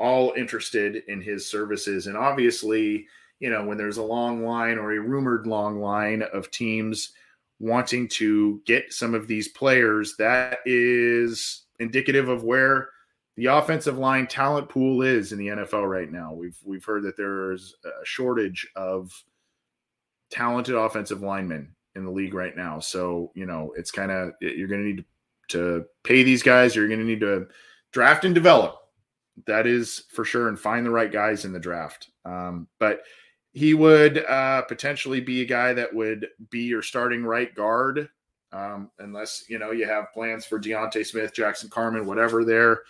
[0.00, 2.08] all interested in his services.
[2.08, 3.06] And obviously,
[3.38, 7.12] you know, when there's a long line or a rumored long line of teams
[7.60, 12.88] wanting to get some of these players, that is indicative of where
[13.40, 16.34] the offensive line talent pool is in the NFL right now.
[16.34, 19.10] We've we've heard that there's a shortage of
[20.30, 22.80] talented offensive linemen in the league right now.
[22.80, 25.04] So, you know, it's kind of you're going to need
[25.48, 27.46] to pay these guys, you're going to need to
[27.92, 28.76] draft and develop.
[29.46, 32.10] That is for sure and find the right guys in the draft.
[32.26, 33.04] Um, but
[33.52, 38.10] he would uh, potentially be a guy that would be your starting right guard
[38.52, 42.82] um, unless you know you have plans for D'Ante Smith, Jackson Carman, whatever there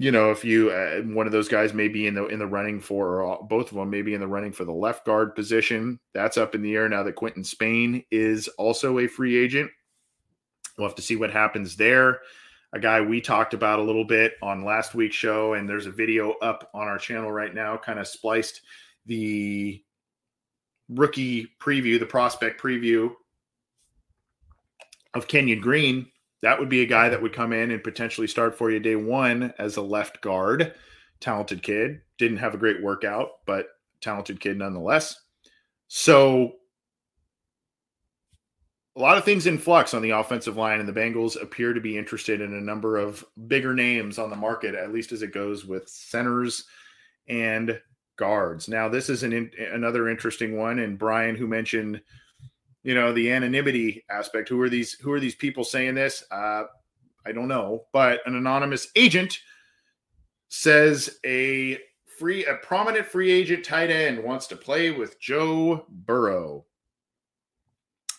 [0.00, 2.46] you know, if you uh, one of those guys may be in the in the
[2.46, 5.34] running for, or both of them may be in the running for the left guard
[5.34, 6.00] position.
[6.14, 9.70] That's up in the air now that Quinton Spain is also a free agent.
[10.78, 12.20] We'll have to see what happens there.
[12.72, 15.90] A guy we talked about a little bit on last week's show, and there's a
[15.90, 18.62] video up on our channel right now, kind of spliced
[19.04, 19.84] the
[20.88, 23.12] rookie preview, the prospect preview
[25.12, 26.06] of Kenyon Green
[26.42, 28.96] that would be a guy that would come in and potentially start for you day
[28.96, 30.74] one as a left guard.
[31.20, 32.00] Talented kid.
[32.18, 33.66] Didn't have a great workout, but
[34.00, 35.20] talented kid nonetheless.
[35.88, 36.54] So
[38.96, 41.80] a lot of things in flux on the offensive line, and the Bengals appear to
[41.80, 45.32] be interested in a number of bigger names on the market, at least as it
[45.32, 46.64] goes with centers
[47.28, 47.80] and
[48.16, 48.68] guards.
[48.68, 52.02] Now, this is an in, another interesting one, and Brian, who mentioned
[52.82, 54.48] you know the anonymity aspect.
[54.48, 56.24] Who are these who are these people saying this?
[56.30, 56.64] Uh
[57.26, 59.40] i don't know but an anonymous agent
[60.48, 61.78] says a
[62.18, 66.64] free a prominent free agent tight end wants to play with joe burrow.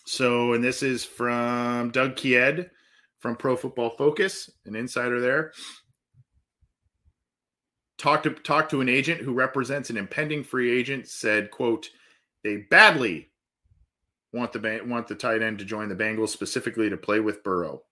[0.06, 2.70] So and this is from doug kyed
[3.20, 5.52] from pro football focus an insider there.
[7.98, 11.90] Talked to talked to an agent who represents an impending free agent said quote
[12.42, 13.30] they badly
[14.32, 17.82] want the want the tight end to join the Bengals specifically to play with Burrow.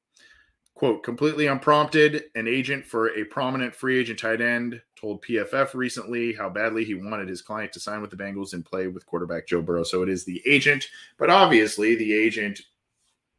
[0.74, 6.32] Quote, completely unprompted, an agent for a prominent free agent tight end told PFF recently
[6.32, 9.46] how badly he wanted his client to sign with the Bengals and play with quarterback
[9.46, 9.82] Joe Burrow.
[9.82, 10.86] So it is the agent,
[11.18, 12.60] but obviously the agent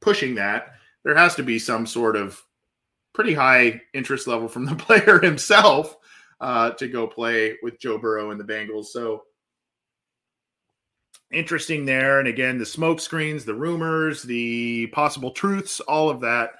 [0.01, 0.73] pushing that,
[1.03, 2.39] there has to be some sort of
[3.13, 5.97] pretty high interest level from the player himself
[6.41, 8.87] uh, to go play with Joe Burrow and the Bengals.
[8.87, 9.23] So
[11.31, 12.19] interesting there.
[12.19, 16.51] And again, the smoke screens, the rumors, the possible truths, all of that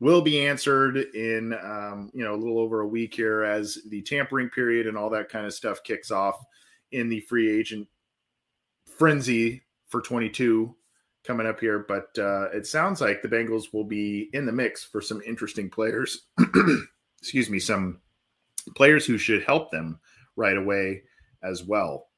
[0.00, 4.02] will be answered in um, you know a little over a week here as the
[4.02, 6.42] tampering period and all that kind of stuff kicks off
[6.92, 7.86] in the free agent
[8.86, 10.74] frenzy for 22
[11.22, 11.84] coming up here.
[11.86, 15.68] But uh, it sounds like the bengals will be in the mix for some interesting
[15.68, 16.26] players.
[17.20, 18.00] Excuse me some
[18.74, 20.00] players who should help them
[20.36, 21.02] right away
[21.42, 22.09] as well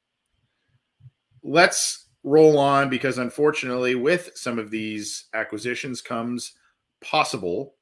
[1.43, 6.53] let's roll on because unfortunately with some of these acquisitions comes
[7.01, 7.74] possible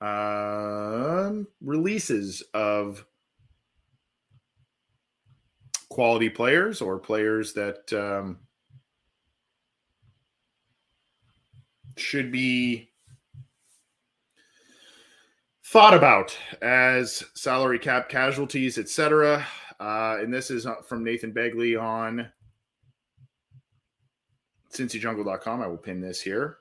[0.00, 3.04] um, releases of
[5.90, 8.38] quality players or players that um,
[11.96, 12.88] should be
[15.64, 19.44] thought about as salary cap casualties, etc.
[19.80, 22.28] Uh, and this is uh, from Nathan Begley on
[24.72, 25.62] CincyJungle.com.
[25.62, 26.58] I will pin this here.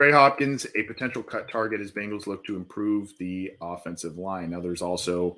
[0.00, 4.50] Trey Hopkins, a potential cut target as Bengals look to improve the offensive line.
[4.50, 5.36] Now, there's also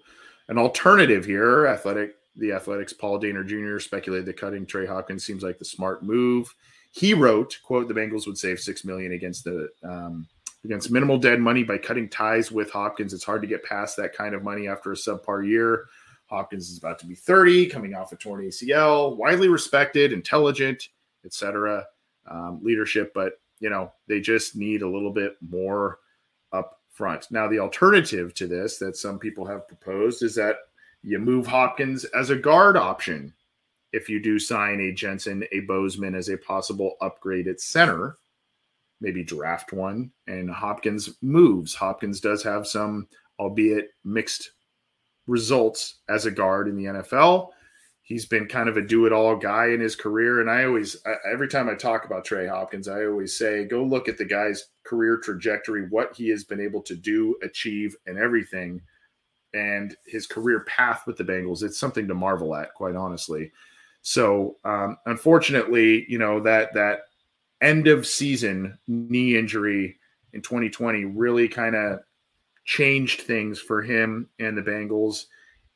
[0.49, 1.66] an alternative here.
[1.66, 3.78] Athletic, the Athletics, Paul Dehner Jr.
[3.78, 6.55] speculated that cutting Trey Hopkins seems like the smart move.
[6.91, 10.26] He wrote, "quote The Bengals would save six million against the um,
[10.67, 13.14] against minimal dead money by cutting ties with Hopkins.
[13.14, 15.87] It's hard to get past that kind of money after a subpar year.
[16.27, 20.89] Hopkins is about to be 30, coming off a torn ACL, widely respected, intelligent,
[21.25, 21.87] etc.
[22.29, 26.01] Um, leadership, but you know, they just need a little bit more
[26.53, 27.31] up front.
[27.31, 30.57] Now, the alternative to this that some people have proposed is that
[31.03, 33.33] you move Hopkins as a guard option
[33.93, 38.17] if you do sign a Jensen, a Bozeman as a possible upgrade at center,
[39.01, 41.75] maybe draft one, and Hopkins moves.
[41.75, 44.53] Hopkins does have some, albeit mixed
[45.27, 47.49] results as a guard in the NFL
[48.03, 50.97] he's been kind of a do-it-all guy in his career and i always
[51.29, 54.69] every time i talk about trey hopkins i always say go look at the guy's
[54.85, 58.81] career trajectory what he has been able to do achieve and everything
[59.57, 61.63] and his career path with the bengals.
[61.63, 63.51] It's something to marvel at quite honestly.
[64.03, 67.01] So um, unfortunately you know that that
[67.61, 69.99] end of season knee injury
[70.33, 72.01] in 2020 really kind of
[72.65, 75.27] changed things for him and the bengals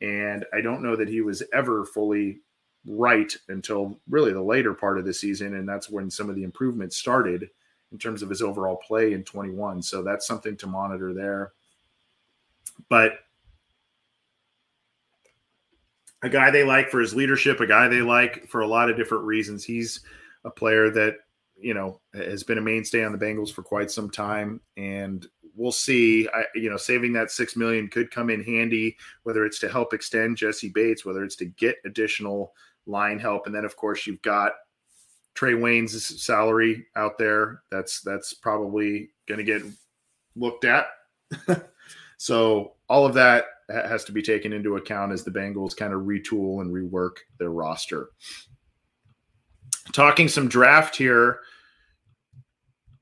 [0.00, 2.40] and I don't know that he was ever fully
[2.86, 5.54] right until really the later part of the season.
[5.54, 7.48] And that's when some of the improvements started
[7.92, 9.82] in terms of his overall play in 21.
[9.82, 11.52] So that's something to monitor there.
[12.88, 13.18] But
[16.22, 18.96] a guy they like for his leadership, a guy they like for a lot of
[18.96, 19.64] different reasons.
[19.64, 20.00] He's
[20.44, 21.16] a player that,
[21.60, 24.60] you know, has been a mainstay on the Bengals for quite some time.
[24.76, 26.28] And we'll see.
[26.32, 29.92] I, you know, saving that six million could come in handy, whether it's to help
[29.92, 32.52] extend Jessie Bates, whether it's to get additional
[32.86, 34.52] line help, and then of course you've got
[35.34, 37.62] Trae Waynes' salary out there.
[37.70, 39.62] That's that's probably going to get
[40.36, 40.86] looked at.
[42.18, 46.02] so all of that has to be taken into account as the Bengals kind of
[46.02, 48.10] retool and rework their roster.
[49.92, 51.40] Talking some draft here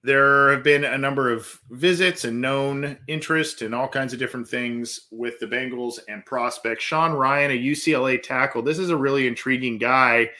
[0.04, 4.48] there have been a number of visits and known interest and all kinds of different
[4.48, 6.84] things with the Bengals and prospects.
[6.84, 8.62] Sean Rhyan, a UCLA tackle.
[8.62, 10.30] This is a really intriguing guy.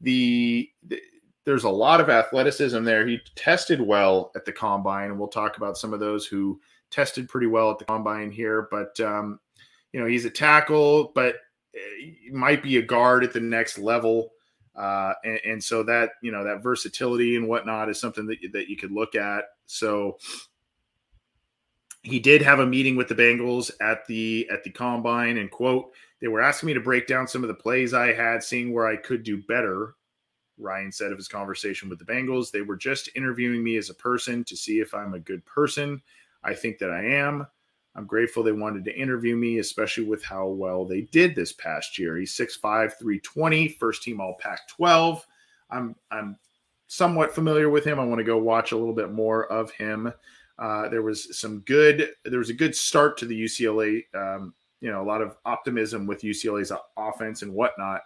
[0.00, 1.00] The, the,
[1.44, 3.06] there's a lot of athleticism there.
[3.06, 7.28] He tested well at the combine, and we'll talk about some of those who tested
[7.28, 8.68] pretty well at the combine here.
[8.70, 9.40] But um,
[9.92, 11.34] you know, he's a tackle, but
[12.30, 14.30] might be a guard at the next level.
[14.76, 18.68] Uh, and, and, so that you know that versatility and whatnot is something that that
[18.68, 19.44] you could look at.
[19.66, 20.18] So
[22.02, 25.92] he did have a meeting with the Bengals at the at the combine and quote
[26.20, 28.86] they were asking me to break down some of the plays I had, seeing where
[28.86, 29.94] I could do better.
[30.60, 33.94] Rhyan said of his conversation with the Bengals, they were just interviewing me as a
[33.94, 36.02] person to see if I'm a good person.
[36.44, 37.46] I think that I am.
[37.96, 41.98] I'm grateful they wanted to interview me, especially with how well they did this past
[41.98, 42.16] year.
[42.16, 42.60] He's 6'5,
[42.98, 45.26] 320, first team all Pac 12.
[45.70, 46.36] I'm I'm
[46.86, 48.00] somewhat familiar with him.
[48.00, 50.12] I want to go watch a little bit more of him.
[50.58, 54.90] Uh, there was some good there was a good start to the UCLA um, you
[54.90, 58.02] know a lot of optimism with UCLA's offense and whatnot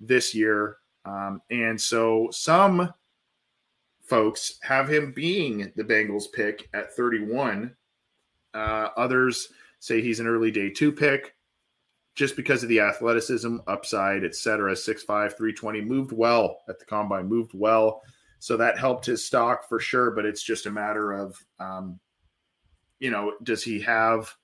[0.00, 2.92] this year, um, and so some
[4.02, 7.74] folks have him being the Bengals pick at 31.
[8.56, 9.48] Uh, others
[9.78, 11.34] say he's an early day two pick
[12.14, 14.72] just because of the athleticism, upside, etc.
[14.72, 18.00] 6'5, 320, moved well at the combine, moved well.
[18.38, 20.10] So that helped his stock for sure.
[20.12, 22.00] But it's just a matter of, um,
[22.98, 24.34] you know, does he have,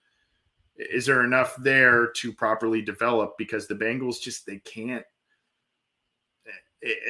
[0.76, 3.38] is there enough there to properly develop?
[3.38, 5.04] Because the Bengals just, they can't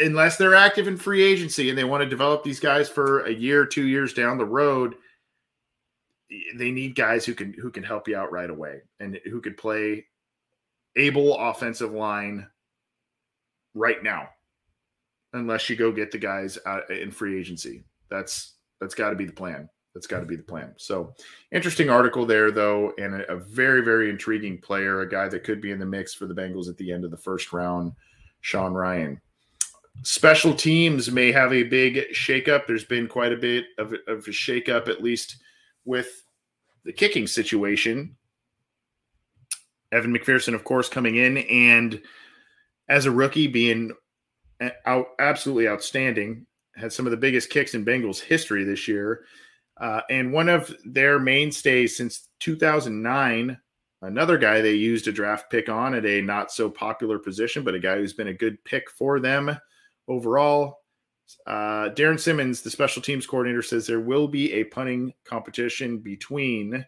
[0.00, 3.32] unless they're active in free agency and they want to develop these guys for a
[3.32, 4.94] year, two years down the road,
[6.54, 9.56] they need guys who can who can help you out right away and who could
[9.56, 10.06] play
[10.96, 12.46] able offensive line
[13.74, 14.28] right now.
[15.34, 17.84] Unless you go get the guys out in free agency.
[18.10, 19.68] That's that's got to be the plan.
[19.94, 20.72] That's got to be the plan.
[20.78, 21.14] So,
[21.50, 25.60] interesting article there, though, and a, a, very, very intriguing player, a guy that could
[25.60, 27.92] be in the mix for the Bengals at the end of the first round,
[28.40, 29.20] Sean Rhyan
[30.02, 32.66] Special teams may have a big shakeup.
[32.66, 35.36] There's been quite a bit of, of a shakeup, at least
[35.84, 36.21] with
[36.84, 38.16] the kicking situation.
[39.92, 42.00] Evan McPherson, of course, coming in and
[42.88, 43.92] as a rookie being
[44.86, 49.24] out absolutely outstanding, had some of the biggest kicks in Bengals history this year.
[49.80, 53.58] Uh, and one of their mainstays since 2009,
[54.02, 57.74] another guy they used a draft pick on at a not so popular position, but
[57.74, 59.56] a guy who's been a good pick for them
[60.08, 60.81] overall.
[61.46, 66.84] Uh, Darrin Simmons, the special teams coordinator, says there will be a punting competition between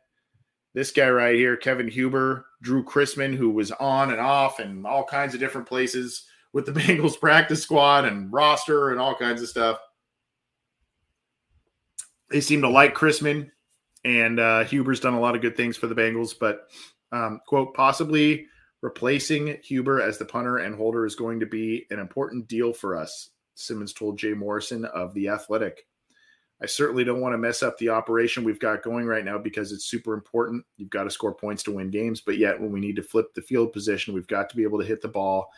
[0.75, 5.05] this guy right here, Kevin Huber, Drue Chrisman, who was on and off and all
[5.05, 9.49] kinds of different places with the Bengals practice squad and roster and all kinds of
[9.49, 9.79] stuff.
[12.31, 13.51] They seem to like Chrisman,
[14.05, 16.69] and uh, Huber's done a lot of good things for the Bengals, but
[17.13, 18.47] um, quote, possibly
[18.85, 22.95] Replacing Huber as the punter and holder is going to be an important deal for
[22.95, 25.87] us, Simmons told Jay Morrison of The Athletic.
[26.63, 29.73] I certainly don't want to mess up the operation we've got going right now because
[29.73, 30.65] it's super important.
[30.77, 33.35] You've got to score points to win games, but yet when we need to flip
[33.35, 35.51] the field position, we've got to be able to hit the ball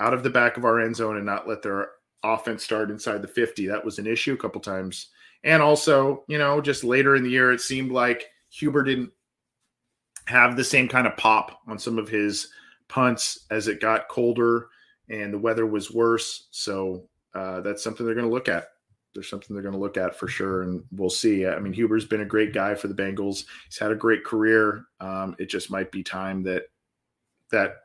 [0.00, 1.90] out of the back of our end zone and not let their
[2.22, 3.66] offense start inside the 50.
[3.66, 5.08] That was an issue a couple times.
[5.44, 9.10] And also, you know, just later in the year, it seemed like Huber didn't
[10.26, 12.48] have the same kind of pop on some of his
[12.88, 14.68] punts as it got colder
[15.08, 16.48] and the weather was worse.
[16.52, 18.68] So uh, that's something they're going to look at.
[19.14, 21.46] There's something they're going to look at for sure, and we'll see.
[21.46, 23.44] I mean, Huber's been a great guy for the Bengals.
[23.66, 24.84] He's had a great career.
[25.00, 26.64] Um, it just might be time that
[27.50, 27.76] that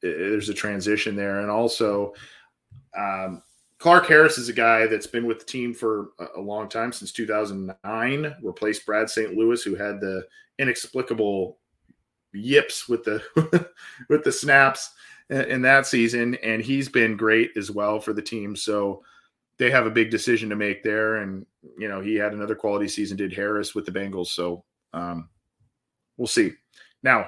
[0.00, 2.14] there's a transition there, and also
[2.96, 3.42] um,
[3.78, 7.10] Clark Harris is a guy that's been with the team for a, long time since
[7.10, 8.36] 2009.
[8.40, 9.34] Replaced Brad St.
[9.34, 10.24] Louis, who had the
[10.60, 11.58] inexplicable
[12.32, 13.20] yips with the
[14.08, 14.92] with the snaps
[15.32, 18.54] in that season, and he's been great as well for the team.
[18.54, 19.02] So
[19.58, 21.46] they have a big decision to make there, and
[21.78, 23.16] you know he had another quality season.
[23.16, 24.28] Did Harris with the Bengals?
[24.28, 25.28] So um,
[26.16, 26.52] we'll see.
[27.02, 27.26] Now,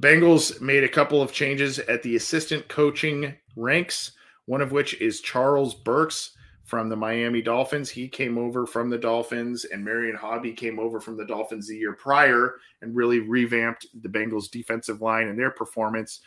[0.00, 4.12] Bengals made a couple of changes at the assistant coaching ranks.
[4.46, 6.32] One of which is Charles Burks
[6.64, 7.90] from the Miami Dolphins.
[7.90, 11.76] He came over from the Dolphins, and Marion Hobby came over from the Dolphins the
[11.76, 16.20] year prior and really revamped the Bengals' defensive line and their performance.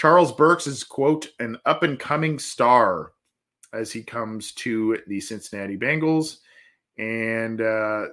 [0.00, 3.12] Charles Burks is, quote, an up and coming star
[3.74, 6.38] as he comes to the Cincinnati Bengals.
[6.96, 8.06] And, uh,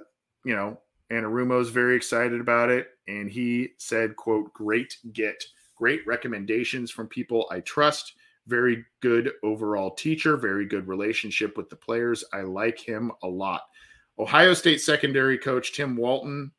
[0.44, 0.78] you know,
[1.10, 2.88] Anarumo's very excited about it.
[3.06, 5.42] And he said, quote, great get,
[5.76, 8.16] great recommendations from people I trust
[8.46, 12.22] very good overall teacher, very good relationship with the players.
[12.34, 13.62] I like him a lot.
[14.18, 16.52] Ohio State secondary coach Tim Walton,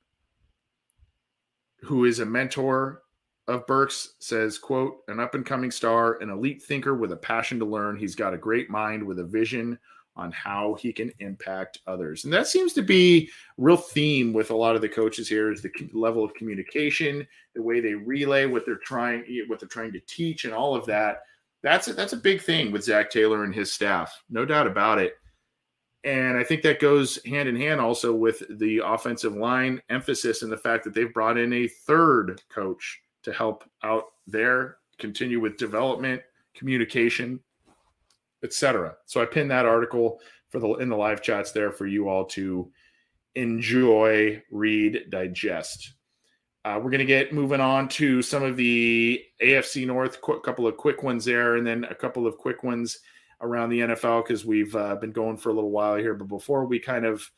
[1.83, 3.03] who is a mentor
[3.49, 7.59] of Burks, says, quote, an up and coming star, an elite thinker with a passion
[7.59, 7.97] to learn.
[7.97, 9.77] He's got a great mind with a vision
[10.15, 12.23] on how he can impact others.
[12.23, 15.61] And that seems to be real theme with a lot of the coaches here is
[15.61, 17.25] the level of communication,
[17.55, 20.75] the way they relay what they're trying eh, what they're trying to teach and all
[20.75, 21.21] of that
[21.61, 24.99] that's a, that's a big thing with Zac Taylor and his staff, no doubt about
[24.99, 25.15] it.
[26.05, 30.51] And I think that goes hand in hand also with the offensive line emphasis and
[30.51, 35.57] the fact that they've brought in a third coach to help out there, continue with
[35.57, 36.21] development,
[36.55, 37.39] communication,
[38.43, 38.95] etc.
[39.05, 42.25] So I pinned that article for the in the live chats there for you all
[42.25, 42.71] to
[43.35, 45.93] enjoy, read, digest.
[46.65, 50.67] Uh, we're going to get moving on to some of the AFC North, a couple
[50.67, 52.99] of quick ones there, and then a couple of quick ones
[53.41, 56.13] around the NFL because we've uh, been going for a little while here.
[56.13, 57.29] But before we kind of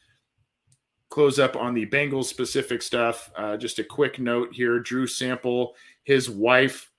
[1.12, 3.30] close up on the Bengals specific stuff.
[3.36, 6.90] Uh, just a quick note here: Drew Sample, his wife,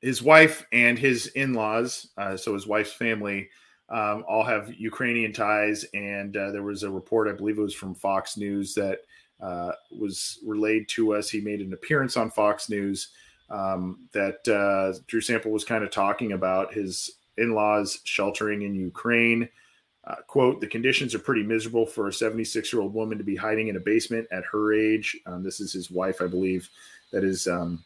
[0.00, 3.50] his wife and his in-laws, uh, so his wife's family,
[3.90, 5.84] um, all have Ukrainian ties.
[5.92, 9.00] And uh, there was a report, I believe it was from Fox News, that
[9.42, 11.28] uh, was relayed to us.
[11.28, 13.08] He made an appearance on Fox News
[13.50, 19.48] um, that uh, Drew Sample was kind of talking about his in-laws sheltering in Ukraine.
[20.04, 23.36] Uh, quote, the conditions are pretty miserable for a 76 year old woman to be
[23.36, 25.16] hiding in a basement at her age.
[25.26, 26.68] Um, this is his wife, I believe,
[27.12, 27.84] that is um,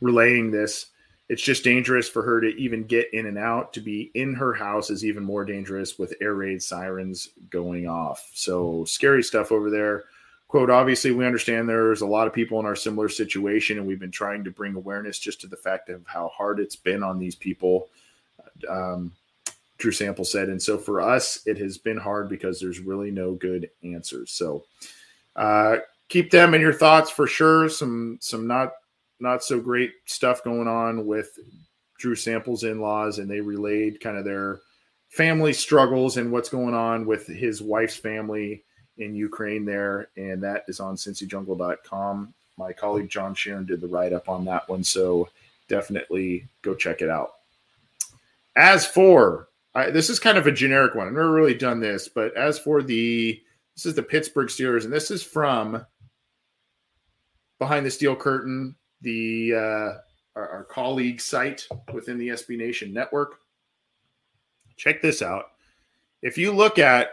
[0.00, 0.86] relaying this.
[1.28, 3.72] It's just dangerous for her to even get in and out.
[3.72, 8.30] To be in her house is even more dangerous with air raid sirens going off.
[8.32, 10.04] So scary stuff over there.
[10.46, 13.98] Quote, obviously, we understand there's a lot of people in our similar situation, and we've
[13.98, 17.18] been trying to bring awareness just to the fact of how hard it's been on
[17.18, 17.88] these people.
[18.68, 19.10] Um,
[19.78, 20.48] Drew Sample said.
[20.48, 24.30] And so for us, it has been hard because there's really no good answers.
[24.30, 24.64] So
[25.34, 27.68] uh, keep them in your thoughts for sure.
[27.68, 28.72] Some some not
[29.20, 31.38] not so great stuff going on with
[31.98, 34.60] Drew Sample's in-laws, and they relayed kind of their
[35.08, 38.62] family struggles and what's going on with his wife's family
[38.98, 40.08] in Ukraine there.
[40.16, 42.34] And that is on cincyjungle.com.
[42.58, 44.84] My colleague John Sheeran did the write-up on that one.
[44.84, 45.28] So
[45.68, 47.34] definitely go check it out.
[48.56, 51.06] As for I, this is kind of a generic one.
[51.06, 53.38] I've never really done this, but as for the
[53.74, 55.84] this is the Pittsburgh Steelers, and this is from
[57.58, 59.98] behind the steel curtain, the uh,
[60.34, 63.34] our, our colleague site within the SB Nation network.
[64.78, 65.44] Check this out.
[66.22, 67.10] If you look at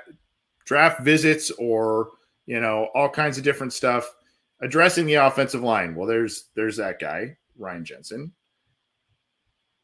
[0.65, 2.11] draft visits or
[2.45, 4.09] you know all kinds of different stuff
[4.61, 8.31] addressing the offensive line, well, there's there's that guy Ryan Jensen.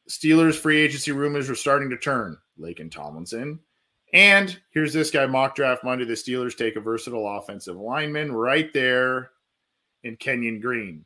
[0.10, 2.38] Steelers free agency rumors are starting to turn.
[2.60, 3.60] Laken Tomlinson.
[4.14, 6.06] And here's this guy, mock draft Monday.
[6.06, 9.32] The Steelers take a versatile offensive lineman right there
[10.04, 11.06] in Kenyon Green.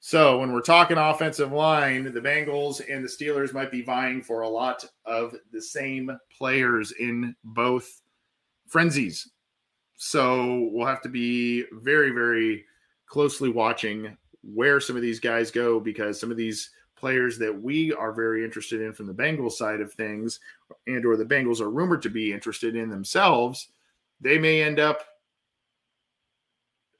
[0.00, 4.42] So when we're talking offensive line, the Bengals and the Steelers might be vying for
[4.42, 8.02] a lot of the same players in both
[8.68, 9.30] frenzies.
[9.96, 12.64] So we'll have to be very, very
[13.08, 16.70] closely watching where some of these guys go because some of these
[17.04, 20.40] players that we are very interested in from the Bengals side of things,
[20.86, 23.68] and or the Bengals are rumored to be interested in themselves,
[24.22, 25.04] they may end up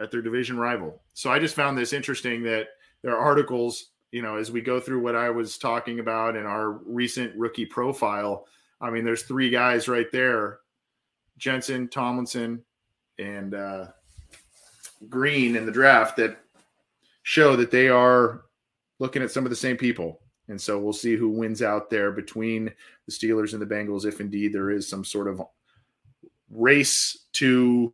[0.01, 1.01] at their division rival.
[1.15, 2.67] So I just found this interesting that
[3.01, 6.45] there are articles, you know, as we go through what I was talking about in
[6.45, 8.47] our recent rookie profile.
[8.83, 10.59] I mean, there's three guys right there
[11.39, 12.63] Jensen, Tomlinson,
[13.19, 13.87] and uh,
[15.09, 16.37] Green in the draft that
[17.23, 18.44] show that they are
[19.05, 20.23] looking at some of the same people.
[20.49, 22.73] And so we'll see who wins out there between
[23.07, 25.43] the Steelers and the Bengals, if indeed there is some sort of
[26.51, 27.93] race to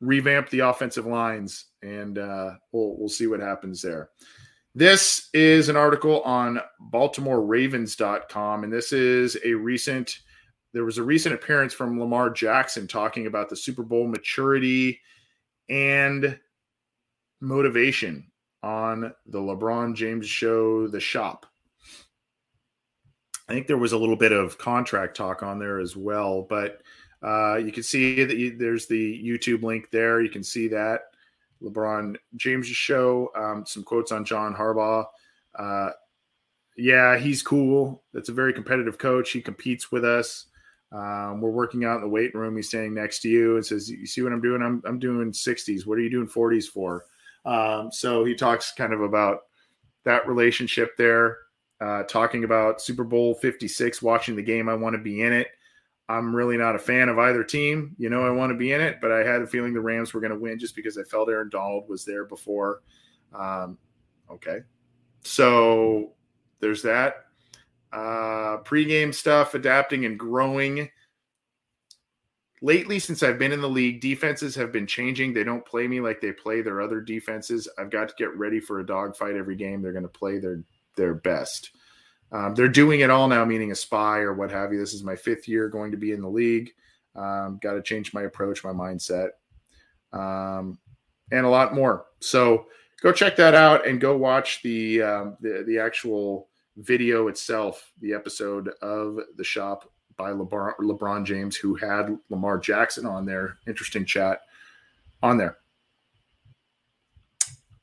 [0.00, 1.66] revamp the offensive lines.
[1.82, 4.08] And uh, we'll, we'll see what happens there.
[4.74, 6.60] This is an article on
[6.92, 10.18] BaltimoreRavens.com, and this is a recent.
[10.72, 15.00] There was a recent appearance from Lamar Jackson talking about the Super Bowl maturity
[15.68, 16.38] and
[17.40, 18.30] motivation
[18.68, 21.46] on the LeBron James show, The Shop.
[23.48, 26.82] I think there was a little bit of contract talk on there as well, but
[27.22, 30.20] uh, you can see that you, there's the YouTube link there.
[30.20, 31.00] You can see that
[31.62, 33.30] LeBron James show.
[33.34, 35.06] Um, some quotes on John Harbaugh.
[35.58, 35.90] Uh,
[36.76, 38.02] yeah, he's cool.
[38.12, 39.30] That's a very competitive coach.
[39.30, 40.44] He competes with us.
[40.92, 42.54] Um, we're working out in the weight room.
[42.54, 44.62] He's standing next to you and says, "You see what I'm doing?
[44.62, 45.86] I'm I'm doing 60s.
[45.86, 47.06] What are you doing 40s for?"
[47.44, 49.40] Um, so he talks kind of about
[50.04, 51.38] that relationship there,
[51.80, 54.68] uh, talking about Super Bowl 56, watching the game.
[54.68, 55.48] I want to be in it.
[56.08, 57.94] I'm really not a fan of either team.
[57.98, 60.14] You know, I want to be in it, but I had a feeling the Rams
[60.14, 62.80] were going to win just because I felt Aaron Donald was there before.
[63.34, 63.76] Um,
[64.30, 64.60] okay.
[65.22, 66.12] So
[66.60, 67.26] there's that.
[67.92, 70.90] Uh, pregame stuff, adapting and growing
[72.60, 75.32] lately since I've been in the league, defenses have been changing.
[75.32, 77.68] They don't play me like they play their other defenses.
[77.78, 79.82] I've got to get ready for a dogfight every game.
[79.82, 80.62] They're going to play their
[80.96, 81.70] their best.
[82.30, 84.78] Um, they're doing it all now, meaning a spy or what have you.
[84.78, 86.70] This is my fifth year going to be in the league.
[87.16, 89.30] Um, got to change my approach, my mindset,
[90.12, 90.78] um,
[91.32, 92.06] and a lot more.
[92.20, 92.66] So
[93.02, 98.12] go check that out and go watch the um, the, the actual video itself, the
[98.12, 103.56] episode of the shop by LeBron, LeBron James, who had Lamar Jackson on there.
[103.66, 104.42] Interesting chat
[105.22, 105.56] on there.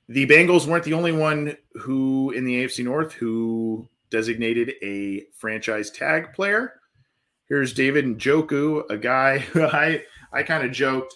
[0.08, 5.90] The Bengals weren't the only one who in the AFC North who designated a franchise
[5.90, 6.74] tag player.
[7.48, 11.16] Here's David Njoku, a guy I I kind of joked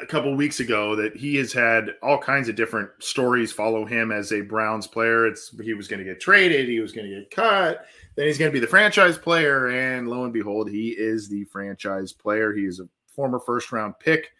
[0.00, 4.12] a couple weeks ago that he has had all kinds of different stories follow him
[4.12, 5.26] as a Browns player.
[5.26, 7.86] It's he was going to get traded, he was going to get cut,
[8.16, 11.44] then he's going to be the franchise player, and lo and behold, he is the
[11.44, 12.52] franchise player.
[12.52, 14.30] He is a former first round pick.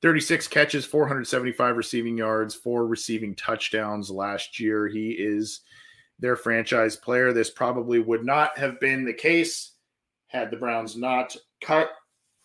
[0.00, 4.86] 36 catches, 475 receiving yards, four receiving touchdowns last year.
[4.86, 5.62] He is
[6.20, 7.32] their franchise player.
[7.32, 9.72] This probably would not have been the case
[10.28, 11.90] had the Browns not cut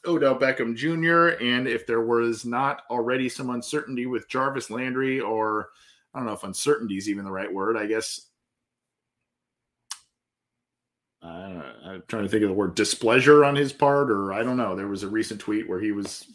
[0.05, 1.41] Odell Beckham Jr.
[1.43, 5.69] and if there was not already some uncertainty with Jarvis Landry, or
[6.13, 7.77] I don't know if uncertainty is even the right word.
[7.77, 8.27] I guess
[11.23, 14.57] uh, I'm trying to think of the word displeasure on his part, or I don't
[14.57, 14.75] know.
[14.75, 16.25] There was a recent tweet where he was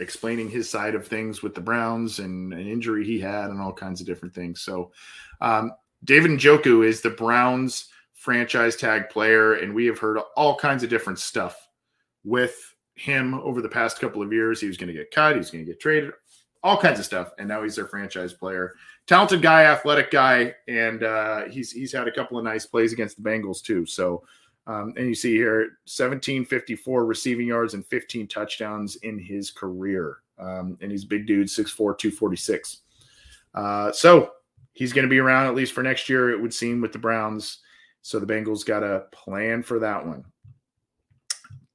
[0.00, 3.72] explaining his side of things with the Browns and an injury he had and all
[3.72, 4.60] kinds of different things.
[4.60, 4.92] So,
[5.40, 5.72] um,
[6.04, 10.90] David Njoku is the Browns franchise tag player, and we have heard all kinds of
[10.90, 11.56] different stuff
[12.24, 14.60] with him over the past couple of years.
[14.60, 16.12] He was going to get cut, he was going to get traded,
[16.62, 18.74] all kinds of stuff, and now he's their franchise player.
[19.06, 23.22] Talented guy, athletic guy, and uh, he's he's had a couple of nice plays against
[23.22, 23.84] the Bengals too.
[23.84, 24.24] So,
[24.66, 30.18] um, and you see here, 1754 receiving yards and 15 touchdowns in his career.
[30.38, 32.80] Um, and he's big dude, 6'4", 246.
[33.54, 34.32] Uh, so
[34.72, 36.98] he's going to be around at least for next year, it would seem, with the
[36.98, 37.58] Browns.
[38.02, 40.24] So the Bengals got a plan for that one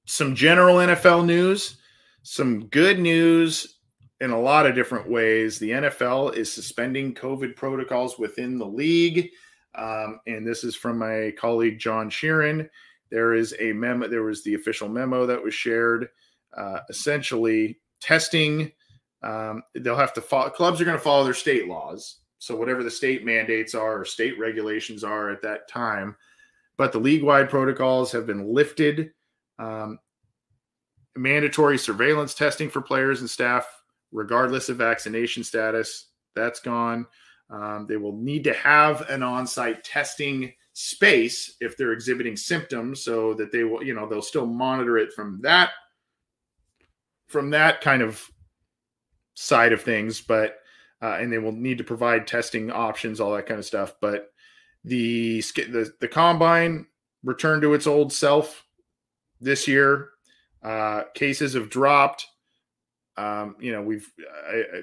[0.10, 1.78] some general NFL news,
[2.24, 3.78] some good news
[4.20, 5.60] in a lot of different ways.
[5.60, 9.30] The NFL is suspending COVID protocols within the league.
[9.76, 12.68] Um, and this is from my colleague John Sheeran.
[13.12, 16.10] There is a memo, there was the official memo that was shared.
[16.58, 18.72] Uh, essentially, testing,
[19.22, 22.22] um, they'll have to follow, clubs are going to follow their state laws.
[22.40, 26.16] So, whatever the state mandates are or state regulations are at that time.
[26.78, 29.12] But the league wide protocols have been lifted
[29.60, 30.00] um,
[31.16, 33.68] mandatory surveillance testing for players and staff,
[34.12, 37.06] regardless of vaccination status, that's gone.
[37.52, 43.34] Um, they will need to have an on-site testing space if they're exhibiting symptoms, so
[43.34, 45.72] that they will, you know, they'll still monitor it from that
[47.28, 48.28] from that kind of
[49.36, 50.58] side of things, but
[51.02, 53.94] uh, and they will need to provide testing options, all that kind of stuff.
[54.02, 54.32] But
[54.84, 56.88] the the, the combine
[57.24, 58.66] returned to its old self
[59.40, 60.10] this year.
[60.64, 62.26] Uh, cases have dropped.
[63.18, 64.12] Um, you know, we've
[64.48, 64.82] I, I,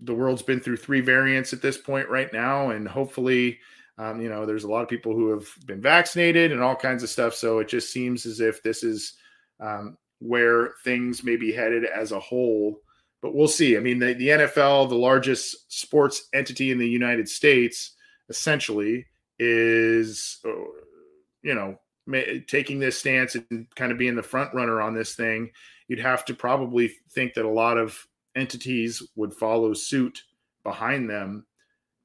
[0.00, 3.58] the world's been through three variants at this point right now, and hopefully,
[3.98, 7.02] um, you know, there's a lot of people who have been vaccinated and all kinds
[7.02, 7.34] of stuff.
[7.34, 9.14] So it just seems as if this is
[9.60, 12.80] um, where things may be headed as a whole.
[13.22, 13.76] But we'll see.
[13.76, 17.92] I mean, the, the NFL, the largest sports entity in the United States,
[18.28, 19.06] essentially
[19.38, 20.50] is, uh,
[21.42, 21.78] you know,
[22.46, 25.50] taking this stance and kind of being the front runner on this thing,
[25.88, 30.22] you'd have to probably think that a lot of entities would follow suit
[30.64, 31.46] behind them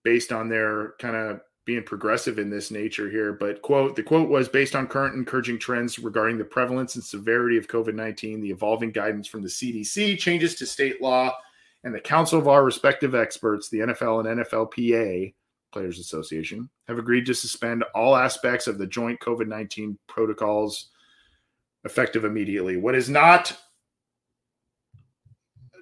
[0.04, 3.34] based on their kind of being progressive in this nature here.
[3.34, 7.58] But quote, the quote was based on current encouraging trends regarding the prevalence and severity
[7.58, 11.32] of COVID-19, the evolving guidance from the CDC, changes to state law,
[11.84, 15.34] and the counsel of our respective experts, the NFL and NFLPA,
[15.72, 20.90] Players Association have agreed to suspend all aspects of the joint COVID 19 protocols
[21.86, 22.78] effective immediately.
[22.78, 23.56] What is not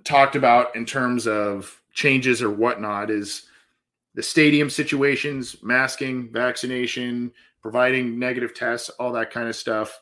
[0.04, 3.44] talked about in terms of changes or whatnot is
[4.16, 7.32] the stadium situations, masking, vaccination,
[7.62, 10.02] providing negative tests, all that kind of stuff.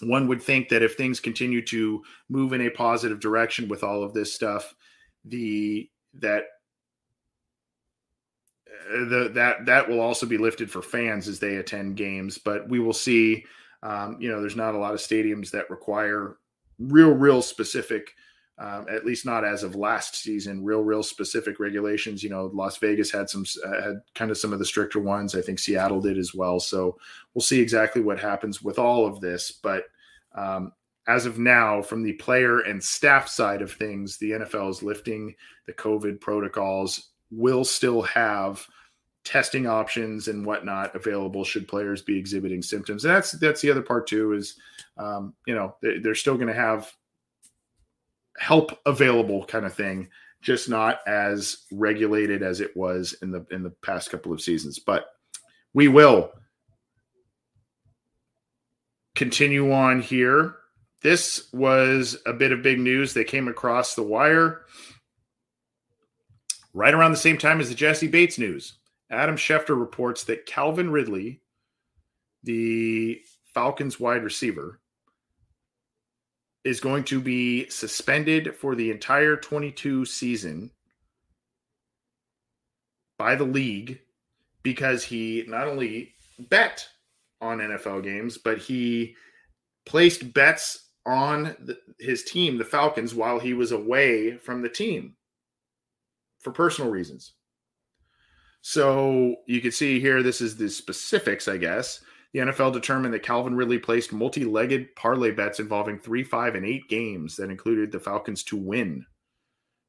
[0.00, 4.02] One would think that if things continue to move in a positive direction with all
[4.02, 4.74] of this stuff,
[5.24, 6.44] the that
[8.88, 12.38] the, that that will also be lifted for fans as they attend games.
[12.38, 13.44] But we will see.
[13.82, 16.36] Um, you know, there's not a lot of stadiums that require
[16.78, 18.14] real, real specific.
[18.58, 22.22] Um, at least not as of last season, real, real specific regulations.
[22.22, 25.34] You know, Las Vegas had some, uh, had kind of some of the stricter ones.
[25.34, 26.60] I think Seattle did as well.
[26.60, 26.98] So
[27.32, 29.50] we'll see exactly what happens with all of this.
[29.50, 29.84] But
[30.34, 30.72] um,
[31.06, 35.34] as of now, from the player and staff side of things, the NFL is lifting
[35.66, 38.66] the COVID protocols, will still have
[39.24, 43.04] testing options and whatnot available should players be exhibiting symptoms.
[43.04, 44.56] And that's that's the other part too is
[44.96, 46.92] um, you know they're still going to have
[48.38, 50.08] help available kind of thing,
[50.40, 54.78] just not as regulated as it was in the in the past couple of seasons.
[54.78, 55.06] But
[55.74, 56.32] we will
[59.14, 60.56] continue on here.
[61.02, 64.62] This was a bit of big news that came across the wire
[66.72, 68.74] right around the same time as the Jessie Bates news.
[69.10, 71.40] Adam Schefter reports that Calvin Ridley,
[72.42, 73.20] the
[73.52, 74.80] Falcons wide receiver,
[76.62, 80.70] is going to be suspended for the entire 22 season
[83.18, 84.00] by the league
[84.62, 86.86] because he not only bet
[87.40, 89.16] on NFL games, but he
[89.86, 95.16] placed bets on the, his team, the Falcons, while he was away from the team
[96.40, 97.34] for personal reasons.
[98.62, 102.00] So you can see here, this is the specifics, I guess.
[102.32, 106.64] The NFL determined that Calvin Ridley placed multi legged parlay bets involving three, five, and
[106.64, 109.04] eight games that included the Falcons to win.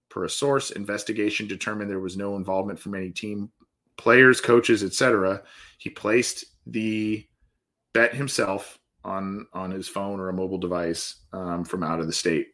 [0.10, 3.52] Per a source, investigation determined there was no involvement from any team
[3.98, 5.44] players, coaches, etc.
[5.78, 7.26] He placed the
[7.94, 12.14] bet himself on on his phone or a mobile device um, from out of the
[12.14, 12.48] state.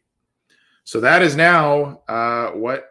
[0.84, 2.90] So that is now uh, what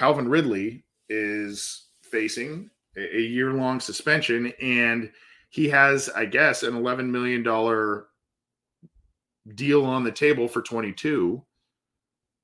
[0.00, 5.12] Calvin Ridley is facing a, year long suspension, and
[5.50, 8.06] he has, I guess, an eleven million dollar
[9.54, 11.44] deal on the table for twenty two,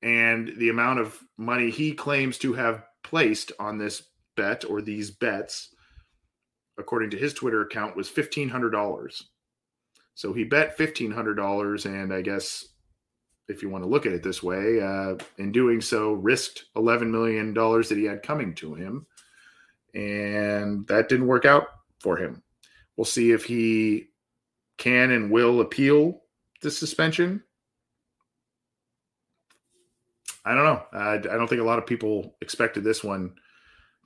[0.02, 4.02] and the amount of money he claims to have placed on this
[4.36, 5.74] bet or these bets,
[6.78, 9.30] according to his Twitter account, was fifteen hundred dollars.
[10.12, 12.66] So he bet fifteen hundred dollars, and I guess
[13.48, 17.10] if you want to look at it this way, uh, in doing so, risked eleven
[17.10, 19.06] million dollars that he had coming to him,
[19.94, 21.68] and that didn't work out
[22.00, 22.42] for him.
[22.96, 24.08] We'll see if he
[24.78, 26.22] can and will appeal
[26.62, 27.42] the suspension.
[30.44, 30.82] I don't know.
[30.92, 33.34] I, I don't think a lot of people expected this one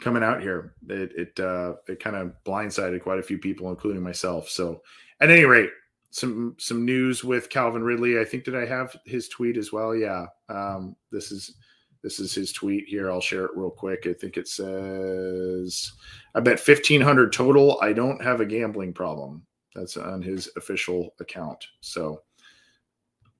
[0.00, 0.74] coming out here.
[0.88, 4.48] It it uh, it kind of blindsided quite a few people, including myself.
[4.48, 4.82] So,
[5.20, 5.70] at any rate,
[6.10, 8.18] some some news with Calvin Ridley.
[8.18, 9.94] I think did I have his tweet as well?
[9.94, 10.26] Yeah.
[10.48, 11.54] Um, this is
[12.02, 13.10] this is his tweet here.
[13.10, 14.06] I'll share it real quick.
[14.06, 15.92] I think it says,
[16.34, 17.78] "I bet fifteen hundred total.
[17.80, 21.64] I don't have a gambling problem." That's on his official account.
[21.80, 22.22] So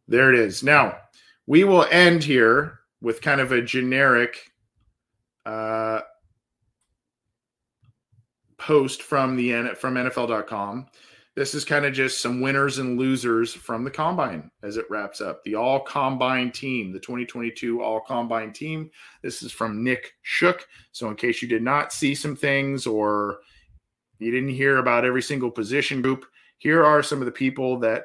[0.07, 0.63] there it is.
[0.63, 0.97] Now
[1.47, 4.53] we will end here with kind of a generic
[5.45, 6.01] uh,
[8.59, 10.87] post from the from NFL.com.
[11.37, 15.21] This is kind of just some winners and losers from the combine as it wraps
[15.21, 15.43] up.
[15.45, 18.91] The all combine team, the 2022 all combine team.
[19.23, 20.67] This is from Nick Shook.
[20.91, 23.39] So, in case you did not see some things or
[24.19, 26.27] you didn't hear about every single position group,
[26.59, 28.05] here are some of the people that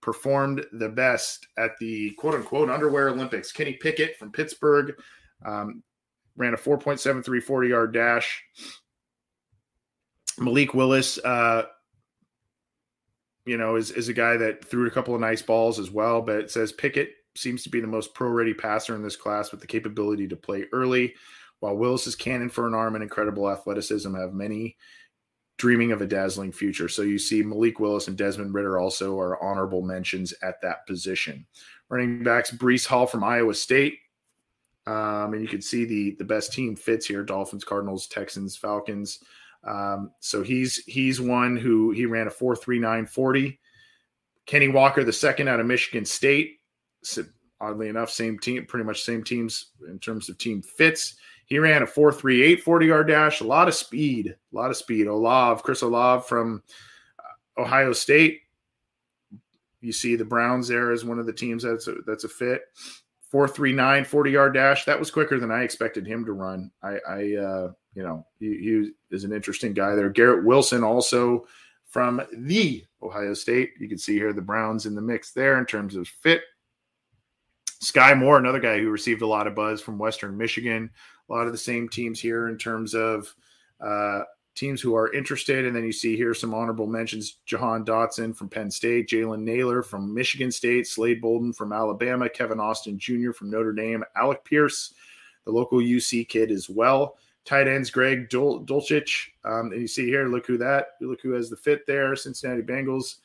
[0.00, 3.50] performed the best at the quote unquote underwear Olympics.
[3.50, 4.94] Kenny Pickett from Pittsburgh
[5.44, 5.82] um,
[6.36, 8.42] ran a 4.73 40 yard dash.
[10.38, 11.64] Malik Willis, uh,
[13.48, 16.20] you know, is, is a guy that threw a couple of nice balls as well,
[16.20, 19.50] but it says Pickett seems to be the most pro ready passer in this class
[19.50, 21.14] with the capability to play early,
[21.60, 24.76] while Willis's cannon for an arm and incredible athleticism have many
[25.56, 26.88] dreaming of a dazzling future.
[26.88, 31.46] So you see Malik Willis and Desmond Ridder also are honorable mentions at that position.
[31.88, 33.98] Running backs, Breece Hall from Iowa State.
[34.86, 39.22] Um, and you can see the the best team fits here: Dolphins, Cardinals, Texans, Falcons.
[39.64, 43.58] Um, so he's he's one who he ran a four three nine forty.
[44.46, 46.60] Kenny Walker, the second out of Michigan State.
[47.02, 47.24] So
[47.60, 51.16] oddly enough, same team, pretty much same teams in terms of team fits.
[51.46, 55.06] He ran a 4.38 40 yard dash, a lot of speed, a lot of speed.
[55.06, 56.62] Olave, Chris Olave from
[57.18, 58.40] uh, Ohio State.
[59.80, 62.62] You see the Browns there as one of the teams that's a, that's a fit.
[63.32, 64.84] 4.39 40 yard dash.
[64.84, 66.70] That was quicker than I expected him to run.
[66.82, 70.08] I, I uh, you know, he, he is an interesting guy there.
[70.08, 71.48] Garrett Wilson also
[71.84, 73.72] from the Ohio State.
[73.80, 76.42] You can see here the Browns in the mix there in terms of fit.
[77.80, 80.90] Sky Moore, another guy who received a lot of buzz from Western Michigan.
[81.28, 83.34] A lot of the same teams here in terms of
[83.80, 84.20] uh,
[84.54, 85.66] teams who are interested.
[85.66, 89.82] And then you see here some honorable mentions Jahan Dotson from Penn State, Jalen Nailor
[89.82, 93.32] from Michigan State, Slade Bolden from Alabama, Kevin Austin Jr.
[93.32, 94.94] from Notre Dame, Alec Pierce,
[95.44, 97.16] the local UC kid as well.
[97.48, 99.28] Tight ends Greg Dul- Dulcich.
[99.42, 102.60] Um, and you see here, look who that, look who has the fit there, Cincinnati
[102.60, 103.16] Bengals.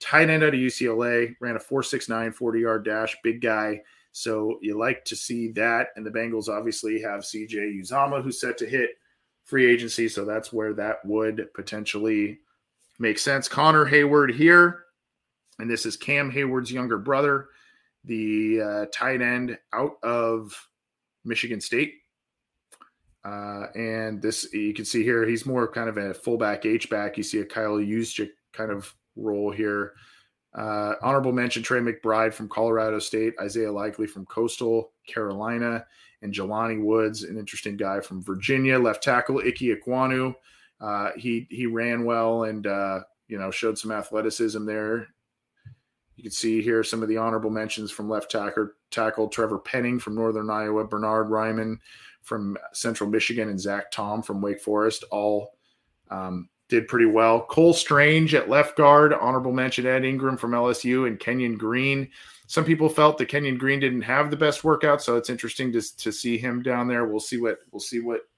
[0.00, 3.80] Tight end out of UCLA, ran a 4.69 40 yard dash, big guy.
[4.10, 5.90] So you like to see that.
[5.94, 8.98] And the Bengals obviously have CJ Uzomah, who's set to hit
[9.44, 10.08] free agency.
[10.08, 12.40] So that's where that would potentially
[12.98, 13.48] make sense.
[13.48, 14.86] Connor Heyward here.
[15.60, 17.50] And this is Cam Heyward's younger brother,
[18.02, 20.52] the uh, tight end out of
[21.24, 21.94] Michigan State.
[23.28, 27.18] Uh, and this, you can see here, he's more kind of a fullback H back.
[27.18, 29.92] You see a Kyle Juszczyk kind of role here.
[30.54, 35.84] Uh, honorable mention Trey McBride from Colorado State, Isaiah Likely from Coastal Carolina,
[36.22, 38.78] and Jelani Woods, an interesting guy from Virginia.
[38.78, 40.34] Left tackle Ike Ekwonu.
[40.80, 45.08] Uh, he he ran well and uh, you know showed some athleticism there.
[46.16, 50.00] You can see here some of the honorable mentions from left tackle, tackle Trevor Penning
[50.00, 51.78] from Northern Iowa, Bernard Raimann
[52.28, 55.54] from Central Michigan, and Zach Tom from Wake Forest all
[56.10, 57.40] um, did pretty well.
[57.46, 62.08] Cole Strange at left guard, honorable mention Ed Ingram from LSU, and Kenyon Green.
[62.46, 65.96] Some people felt that Kenyon Green didn't have the best workout, so it's interesting to,
[65.96, 67.06] to see him down there.
[67.06, 68.28] We'll see what we'll see what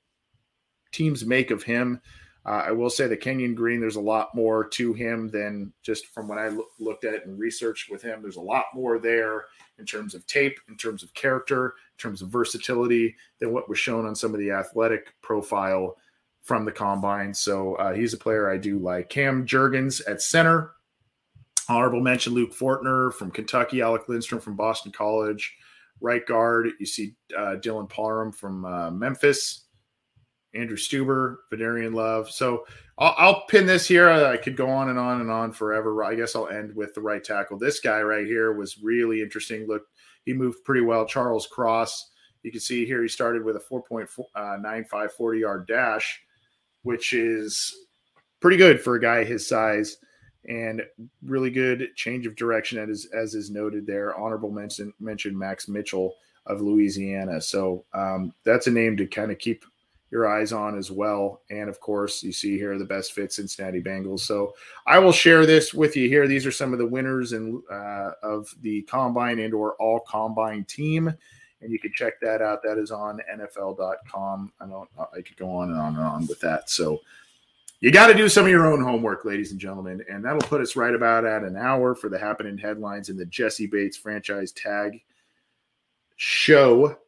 [0.93, 2.01] teams make of him.
[2.47, 6.07] Uh, I will say that Kenyon Green, there's a lot more to him than just
[6.07, 8.23] from when I lo- looked at it and researched with him.
[8.23, 9.45] There's a lot more there
[9.79, 14.07] in terms of tape, in terms of character, terms of versatility than what was shown
[14.07, 15.97] on some of the athletic profile
[16.43, 17.35] from the combine.
[17.35, 19.09] So uh, he's a player I do like.
[19.09, 20.73] Cam Jurgens at center.
[21.69, 25.57] Honorable mention Luke Fortner from Kentucky, Alec Lindstrom from Boston College.
[26.01, 29.67] Right guard, you see uh, Dylan Parham from uh, Memphis.
[30.55, 32.25] Andrew Stueber, Vederian Lowe.
[32.25, 32.65] So
[32.99, 34.11] I'll, I'll, pin this here.
[34.11, 36.03] I could go on and on and on forever.
[36.03, 37.59] I guess I'll end with the right tackle.
[37.59, 39.67] This guy right here was really interesting.
[39.67, 39.85] Look,
[40.25, 41.07] he moved pretty well.
[41.07, 42.11] Charles Cross.
[42.43, 46.21] You can see here he started with a 4.95 uh, 40 yard dash,
[46.83, 47.75] which is
[48.41, 49.99] pretty good for a guy his size
[50.49, 50.83] and
[51.23, 54.19] really good change of direction as, as is noted there.
[54.19, 56.15] Honorable mention, mention Max Mitchell
[56.47, 57.41] of Louisiana.
[57.41, 59.65] So um, that's a name to kind of keep
[60.11, 61.43] your eyes on as well.
[61.51, 64.21] And of course, you see here the best fit Cincinnati Bengals.
[64.21, 64.55] So
[64.87, 66.27] I will share this with you here.
[66.27, 70.65] These are some of the winners and uh, of the combine and or all combine
[70.65, 71.15] team.
[71.63, 72.63] And you can check that out.
[72.63, 74.53] That is on NFL.com.
[74.61, 76.71] I don't I could go on and on and on with that.
[76.71, 77.01] So
[77.81, 80.05] you got to do some of your own homework, ladies and gentlemen.
[80.11, 83.27] And that'll put us right about at an hour for the happening headlines in the
[83.27, 85.03] Jessie Bates franchise tag
[86.17, 86.99] show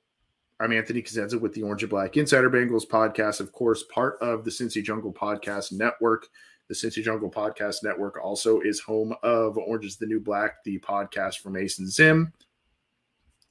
[0.62, 4.44] I'm Anthony Cosenza with the Orange and Black Insider Bengals podcast, of course, part of
[4.44, 6.28] the Cincy Jungle Podcast Network.
[6.68, 10.78] The Cincy Jungle Podcast Network also is home of Orange is the New Black, the
[10.78, 12.32] podcast from Mason Zim,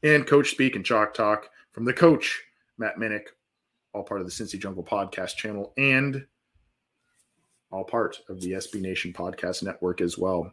[0.04, 2.42] and Coach Speak and Chalk Talk from the coach,
[2.78, 3.26] Matt Minnick,
[3.94, 6.26] all part of the Cincy Jungle Podcast channel and
[7.72, 10.50] all part of the SB Nation Podcast Network as well.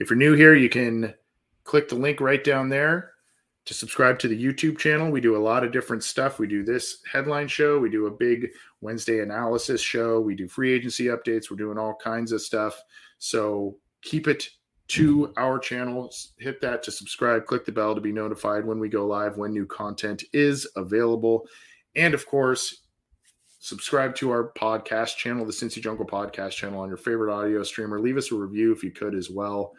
[0.00, 1.14] If you're new here, you can
[1.62, 3.12] click the link right down there
[3.66, 5.10] to subscribe to the YouTube channel.
[5.10, 6.38] We do a lot of different stuff.
[6.38, 8.48] We do this headline show, we do a big
[8.80, 12.80] Wednesday analysis show, we do free agency updates, we're doing all kinds of stuff.
[13.18, 14.48] So keep it
[14.88, 16.14] to our channel.
[16.38, 19.52] Hit that to subscribe, click the bell to be notified when we go live, when
[19.52, 21.46] new content is available.
[21.96, 22.82] And of course,
[23.58, 27.98] subscribe to our podcast channel, the Cincy Jungle podcast channel on your favorite audio streamer.
[27.98, 29.72] Leave us a review if you could as well.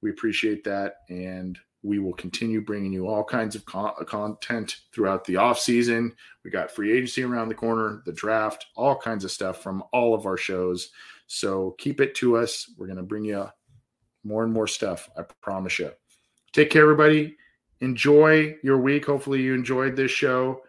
[0.00, 0.96] We appreciate that.
[1.08, 6.14] And we will continue bringing you all kinds of con- content throughout the off season.
[6.44, 10.14] We got free agency around the corner, the draft, all kinds of stuff from all
[10.14, 10.90] of our shows.
[11.26, 12.70] So keep it to us.
[12.78, 13.48] We're going to bring you
[14.22, 15.10] more and more stuff.
[15.16, 15.90] I promise you.
[16.52, 17.36] Take care, everybody.
[17.80, 19.06] Enjoy your week.
[19.06, 20.62] Hopefully, you enjoyed this show.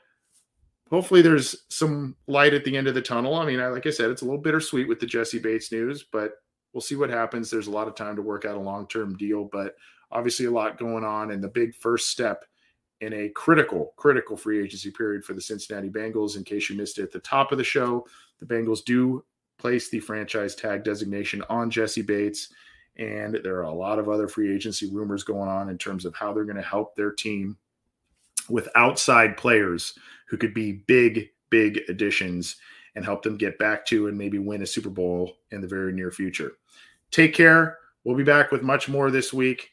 [0.89, 3.35] Hopefully, there's some light at the end of the tunnel.
[3.35, 6.05] I mean, I, like I said, it's a little bittersweet with the Jessie Bates news,
[6.11, 6.33] but
[6.71, 7.51] we'll see what happens.
[7.51, 9.75] There's a lot of time to work out a long term deal, but
[10.13, 12.45] obviously a lot going on and the big first step
[13.01, 16.37] in a critical, critical free agency period for the Cincinnati Bengals.
[16.37, 18.05] In case you missed it at the top of the show,
[18.39, 19.25] the Bengals do
[19.57, 22.53] place the franchise tag designation on Jessie Bates.
[22.95, 26.15] And there are a lot of other free agency rumors going on in terms of
[26.15, 27.57] how they're going to help their team
[28.49, 29.97] with outside players
[30.27, 32.57] who could be big, big additions
[32.95, 35.91] and help them get back to and maybe win a Super Bowl in the very
[35.91, 36.53] near future.
[37.09, 37.79] Take care.
[38.03, 39.72] We'll be back with much more this week